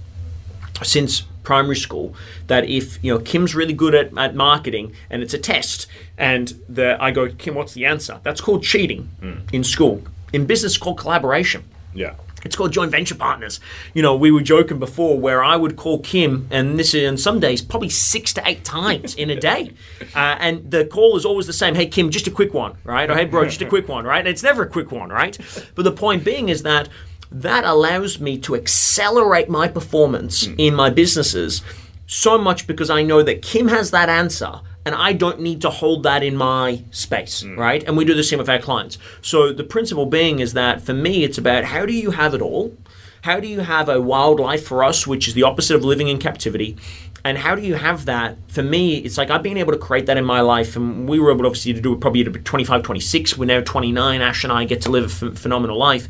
since 0.83 1.25
primary 1.43 1.77
school 1.77 2.15
that 2.47 2.65
if 2.69 3.03
you 3.05 3.13
know 3.13 3.21
Kim's 3.21 3.55
really 3.55 3.75
good 3.75 3.95
at, 3.95 4.17
at 4.17 4.35
marketing 4.35 4.95
and 5.11 5.23
it's 5.23 5.35
a 5.35 5.39
test 5.39 5.87
and 6.17 6.55
the 6.69 6.97
I 7.03 7.11
go 7.11 7.29
Kim 7.29 7.55
what's 7.55 7.75
the 7.75 7.85
answer? 7.85 8.21
That's 8.23 8.41
called 8.41 8.63
cheating 8.63 9.11
mm. 9.21 9.53
in 9.53 9.63
school. 9.63 10.03
In 10.33 10.47
business 10.47 10.73
it's 10.73 10.83
called 10.83 10.99
collaboration. 10.99 11.65
Yeah. 11.95 12.15
It's 12.45 12.57
called 12.57 12.73
joint 12.73 12.91
venture 12.91 13.15
partners. 13.15 13.61
You 13.95 14.03
know, 14.03 14.17
we 14.17 14.31
were 14.31 14.43
joking 14.43 14.79
before 14.79 15.19
where 15.19 15.43
I 15.43 15.57
would 15.57 15.77
call 15.77 16.01
Kim, 16.01 16.49
and 16.51 16.79
this 16.79 16.95
is, 16.95 17.09
and 17.09 17.19
some 17.19 17.41
days 17.41 17.63
probably 17.63 17.89
six 17.89 18.33
to 18.35 18.43
eight 18.47 18.65
times 18.65 19.15
in 19.15 19.31
a 19.31 19.39
day, 19.39 19.73
uh, 20.15 20.37
and 20.39 20.71
the 20.71 20.85
call 20.85 21.17
is 21.17 21.25
always 21.25 21.47
the 21.47 21.53
same. 21.53 21.75
Hey 21.75 21.87
Kim, 21.87 22.11
just 22.11 22.27
a 22.27 22.31
quick 22.31 22.55
one, 22.55 22.77
right? 22.85 23.11
Or 23.11 23.15
hey 23.15 23.25
bro, 23.25 23.45
just 23.45 23.63
a 23.63 23.69
quick 23.69 23.89
one, 23.89 24.05
right? 24.05 24.21
And 24.21 24.29
it's 24.29 24.43
never 24.43 24.63
a 24.63 24.69
quick 24.69 24.93
one, 24.93 25.11
right? 25.11 25.39
But 25.75 25.83
the 25.83 25.93
point 25.93 26.25
being 26.25 26.49
is 26.49 26.63
that 26.63 26.89
that 27.31 27.65
allows 27.65 28.21
me 28.21 28.39
to 28.39 28.55
accelerate 28.55 29.49
my 29.49 29.67
performance 29.67 30.49
in 30.59 30.75
my 30.75 30.91
businesses 30.91 31.63
so 32.07 32.37
much 32.37 32.67
because 32.67 32.91
I 32.91 33.03
know 33.03 33.23
that 33.23 33.41
Kim 33.41 33.69
has 33.69 33.91
that 33.91 34.11
answer 34.11 34.61
and 34.85 34.95
I 34.95 35.13
don't 35.13 35.41
need 35.41 35.61
to 35.63 35.71
hold 35.71 36.03
that 36.03 36.23
in 36.23 36.37
my 36.37 36.83
space, 36.91 37.45
right? 37.45 37.83
And 37.85 37.97
we 37.97 38.05
do 38.05 38.15
the 38.15 38.25
same 38.25 38.39
with 38.39 38.49
our 38.49 38.59
clients. 38.59 38.99
So 39.21 39.53
the 39.53 39.65
principle 39.65 40.07
being 40.07 40.41
is 40.41 40.55
that 40.55 40.83
for 40.83 40.93
me, 40.93 41.25
it's 41.25 41.39
about 41.39 41.65
how 41.65 41.87
do 41.87 41.93
you 41.93 42.11
have 42.11 42.35
it 42.35 42.43
all? 42.43 42.77
How 43.23 43.39
do 43.39 43.47
you 43.47 43.61
have 43.61 43.89
a 43.89 44.01
wild 44.01 44.41
life 44.41 44.67
for 44.67 44.83
us, 44.83 45.07
which 45.07 45.29
is 45.29 45.35
the 45.35 45.45
opposite 45.45 45.77
of 45.77 45.85
living 45.85 46.09
in 46.09 46.19
captivity? 46.19 46.77
And 47.25 47.39
how 47.39 47.55
do 47.55 47.63
you 47.63 47.77
have 47.77 48.07
that? 48.07 48.37
For 48.49 48.65
me, 48.65 48.97
it's 48.97 49.17
like 49.17 49.31
I've 49.31 49.45
been 49.45 49.57
able 49.57 49.73
to 49.73 49.79
create 49.79 50.07
that 50.07 50.17
in 50.17 50.25
my 50.25 50.41
life, 50.41 50.75
and 50.75 51.09
we 51.09 51.21
were 51.21 51.31
able, 51.31 51.47
obviously, 51.47 51.73
to 51.73 51.81
do 51.81 51.93
it 51.93 52.01
probably 52.01 52.23
at 52.27 52.45
25, 52.45 52.83
26. 52.83 53.39
We're 53.39 53.47
now 53.47 53.61
29. 53.61 54.21
Ash 54.21 54.43
and 54.43 54.53
I 54.53 54.65
get 54.65 54.81
to 54.83 54.89
live 54.91 55.05
a 55.05 55.27
ph- 55.27 55.39
phenomenal 55.39 55.79
life. 55.79 56.09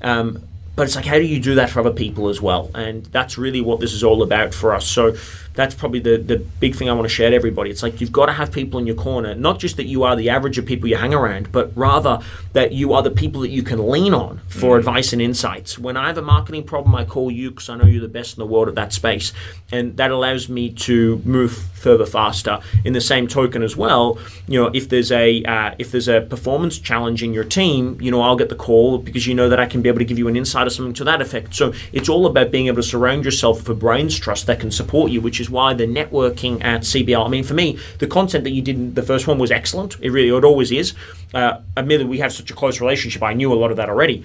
Um, 0.00 0.48
but 0.76 0.84
it's 0.84 0.96
like, 0.96 1.04
how 1.04 1.18
do 1.18 1.24
you 1.24 1.38
do 1.38 1.54
that 1.56 1.70
for 1.70 1.80
other 1.80 1.92
people 1.92 2.28
as 2.28 2.40
well? 2.40 2.70
And 2.74 3.04
that's 3.06 3.38
really 3.38 3.60
what 3.60 3.78
this 3.78 3.92
is 3.92 4.02
all 4.02 4.22
about 4.22 4.54
for 4.54 4.74
us. 4.74 4.86
So 4.86 5.14
that's 5.54 5.74
probably 5.74 6.00
the, 6.00 6.16
the 6.16 6.38
big 6.38 6.74
thing 6.74 6.88
I 6.88 6.92
want 6.92 7.04
to 7.04 7.14
share 7.14 7.30
to 7.30 7.36
everybody. 7.36 7.70
It's 7.70 7.82
like 7.82 8.00
you've 8.00 8.12
got 8.12 8.26
to 8.26 8.32
have 8.32 8.52
people 8.52 8.78
in 8.80 8.86
your 8.86 8.96
corner, 8.96 9.34
not 9.34 9.60
just 9.60 9.76
that 9.76 9.86
you 9.86 10.02
are 10.02 10.16
the 10.16 10.28
average 10.28 10.58
of 10.58 10.66
people 10.66 10.88
you 10.88 10.96
hang 10.96 11.14
around, 11.14 11.52
but 11.52 11.70
rather 11.76 12.20
that 12.52 12.72
you 12.72 12.92
are 12.92 13.02
the 13.02 13.10
people 13.10 13.40
that 13.42 13.50
you 13.50 13.62
can 13.62 13.88
lean 13.88 14.12
on 14.12 14.40
for 14.48 14.76
advice 14.76 15.12
and 15.12 15.22
insights. 15.22 15.78
When 15.78 15.96
I 15.96 16.08
have 16.08 16.18
a 16.18 16.22
marketing 16.22 16.64
problem, 16.64 16.94
I 16.94 17.04
call 17.04 17.30
you 17.30 17.50
because 17.50 17.68
I 17.68 17.76
know 17.76 17.86
you're 17.86 18.02
the 18.02 18.08
best 18.08 18.36
in 18.36 18.40
the 18.40 18.46
world 18.46 18.68
at 18.68 18.74
that 18.74 18.92
space. 18.92 19.32
And 19.70 19.96
that 19.96 20.10
allows 20.10 20.48
me 20.48 20.70
to 20.70 21.22
move 21.24 21.52
further 21.84 22.06
faster. 22.06 22.60
In 22.84 22.92
the 22.92 23.00
same 23.00 23.26
token 23.28 23.62
as 23.62 23.76
well, 23.76 24.18
you 24.48 24.60
know, 24.60 24.70
if 24.72 24.88
there's 24.88 25.12
a 25.12 25.42
uh, 25.44 25.74
if 25.78 25.90
there's 25.92 26.08
a 26.08 26.22
performance 26.22 26.78
challenge 26.78 27.22
in 27.22 27.32
your 27.32 27.44
team, 27.44 27.98
you 28.00 28.10
know, 28.10 28.20
I'll 28.20 28.36
get 28.36 28.48
the 28.48 28.56
call 28.56 28.98
because 28.98 29.26
you 29.26 29.34
know 29.34 29.48
that 29.48 29.60
I 29.60 29.66
can 29.66 29.82
be 29.82 29.88
able 29.88 29.98
to 29.98 30.04
give 30.04 30.18
you 30.18 30.28
an 30.28 30.36
insight 30.36 30.66
or 30.66 30.70
something 30.70 30.94
to 30.94 31.04
that 31.04 31.20
effect. 31.20 31.54
So 31.54 31.72
it's 31.92 32.08
all 32.08 32.26
about 32.26 32.50
being 32.50 32.66
able 32.66 32.76
to 32.76 32.82
surround 32.82 33.24
yourself 33.24 33.58
with 33.58 33.68
a 33.68 33.74
brains 33.74 34.18
trust 34.18 34.46
that 34.46 34.60
can 34.60 34.70
support 34.70 35.10
you, 35.10 35.20
which 35.20 35.40
is 35.40 35.43
why 35.50 35.74
the 35.74 35.86
networking 35.86 36.62
at 36.64 36.82
CBL. 36.82 37.24
I 37.24 37.28
mean, 37.28 37.44
for 37.44 37.54
me, 37.54 37.78
the 37.98 38.06
content 38.06 38.44
that 38.44 38.50
you 38.50 38.62
did 38.62 38.76
in 38.76 38.94
the 38.94 39.02
first 39.02 39.26
one 39.26 39.38
was 39.38 39.50
excellent. 39.50 39.96
It 40.00 40.10
really, 40.10 40.36
it 40.36 40.44
always 40.44 40.72
is. 40.72 40.94
Uh, 41.32 41.60
admittedly, 41.76 42.10
we 42.10 42.18
have 42.18 42.32
such 42.32 42.50
a 42.50 42.54
close 42.54 42.80
relationship. 42.80 43.22
I 43.22 43.34
knew 43.34 43.52
a 43.52 43.54
lot 43.54 43.70
of 43.70 43.76
that 43.76 43.88
already. 43.88 44.24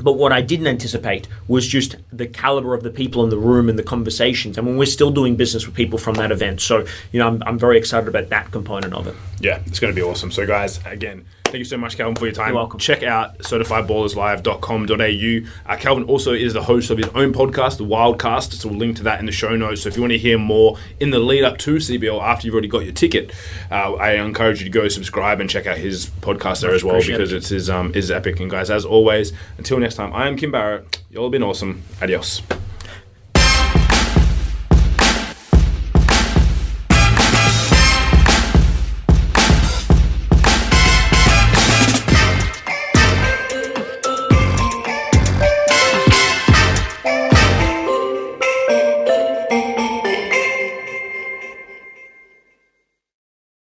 But 0.00 0.14
what 0.14 0.32
I 0.32 0.40
didn't 0.40 0.66
anticipate 0.66 1.28
was 1.46 1.66
just 1.66 1.96
the 2.12 2.26
caliber 2.26 2.74
of 2.74 2.82
the 2.82 2.90
people 2.90 3.22
in 3.22 3.30
the 3.30 3.38
room 3.38 3.68
and 3.68 3.78
the 3.78 3.82
conversations. 3.82 4.58
I 4.58 4.62
mean, 4.62 4.76
we're 4.76 4.86
still 4.86 5.10
doing 5.10 5.36
business 5.36 5.66
with 5.66 5.74
people 5.74 5.98
from 5.98 6.14
that 6.14 6.32
event. 6.32 6.60
So, 6.60 6.84
you 7.12 7.20
know, 7.20 7.28
I'm, 7.28 7.42
I'm 7.46 7.58
very 7.58 7.78
excited 7.78 8.08
about 8.08 8.28
that 8.30 8.50
component 8.50 8.92
of 8.92 9.06
it. 9.06 9.14
Yeah, 9.40 9.60
it's 9.66 9.78
going 9.78 9.92
to 9.92 9.94
be 9.94 10.02
awesome. 10.02 10.32
So, 10.32 10.46
guys, 10.46 10.80
again, 10.84 11.24
thank 11.54 11.60
you 11.60 11.66
so 11.66 11.76
much, 11.76 11.96
Calvin, 11.96 12.16
for 12.16 12.26
your 12.26 12.34
time. 12.34 12.48
You're 12.48 12.56
welcome. 12.56 12.80
Check 12.80 13.04
out 13.04 13.38
certifiedballerslive.com.au. 13.38 15.72
Uh, 15.72 15.76
Calvin 15.76 16.02
also 16.04 16.32
is 16.32 16.52
the 16.52 16.64
host 16.64 16.90
of 16.90 16.98
his 16.98 17.06
own 17.14 17.32
podcast, 17.32 17.78
The 17.78 17.84
Wildcast. 17.84 18.54
So, 18.54 18.68
we'll 18.68 18.78
link 18.78 18.96
to 18.96 19.04
that 19.04 19.20
in 19.20 19.26
the 19.26 19.32
show 19.32 19.54
notes. 19.54 19.82
So, 19.82 19.88
if 19.88 19.94
you 19.94 20.02
want 20.02 20.14
to 20.14 20.18
hear 20.18 20.36
more 20.36 20.76
in 20.98 21.10
the 21.10 21.20
lead 21.20 21.44
up 21.44 21.58
to 21.58 21.76
CBL 21.76 22.20
after 22.20 22.48
you've 22.48 22.54
already 22.54 22.66
got 22.66 22.80
your 22.80 22.92
ticket, 22.92 23.32
uh, 23.70 23.94
I 23.94 24.14
encourage 24.14 24.58
you 24.58 24.64
to 24.64 24.70
go 24.70 24.88
subscribe 24.88 25.38
and 25.38 25.48
check 25.48 25.68
out 25.68 25.78
his 25.78 26.06
podcast 26.06 26.62
there 26.62 26.74
as 26.74 26.82
well 26.82 27.00
because 27.00 27.32
it. 27.32 27.36
it's 27.36 27.50
his 27.50 27.70
um, 27.70 27.94
is 27.94 28.10
epic. 28.10 28.40
And 28.40 28.50
guys, 28.50 28.68
as 28.68 28.84
always, 28.84 29.32
until 29.56 29.78
next 29.78 29.94
time, 29.94 30.12
I 30.12 30.26
am 30.26 30.36
Kim 30.36 30.50
Barrett. 30.50 31.02
Y'all 31.12 31.26
have 31.26 31.30
been 31.30 31.44
awesome. 31.44 31.84
Adios. 32.02 32.42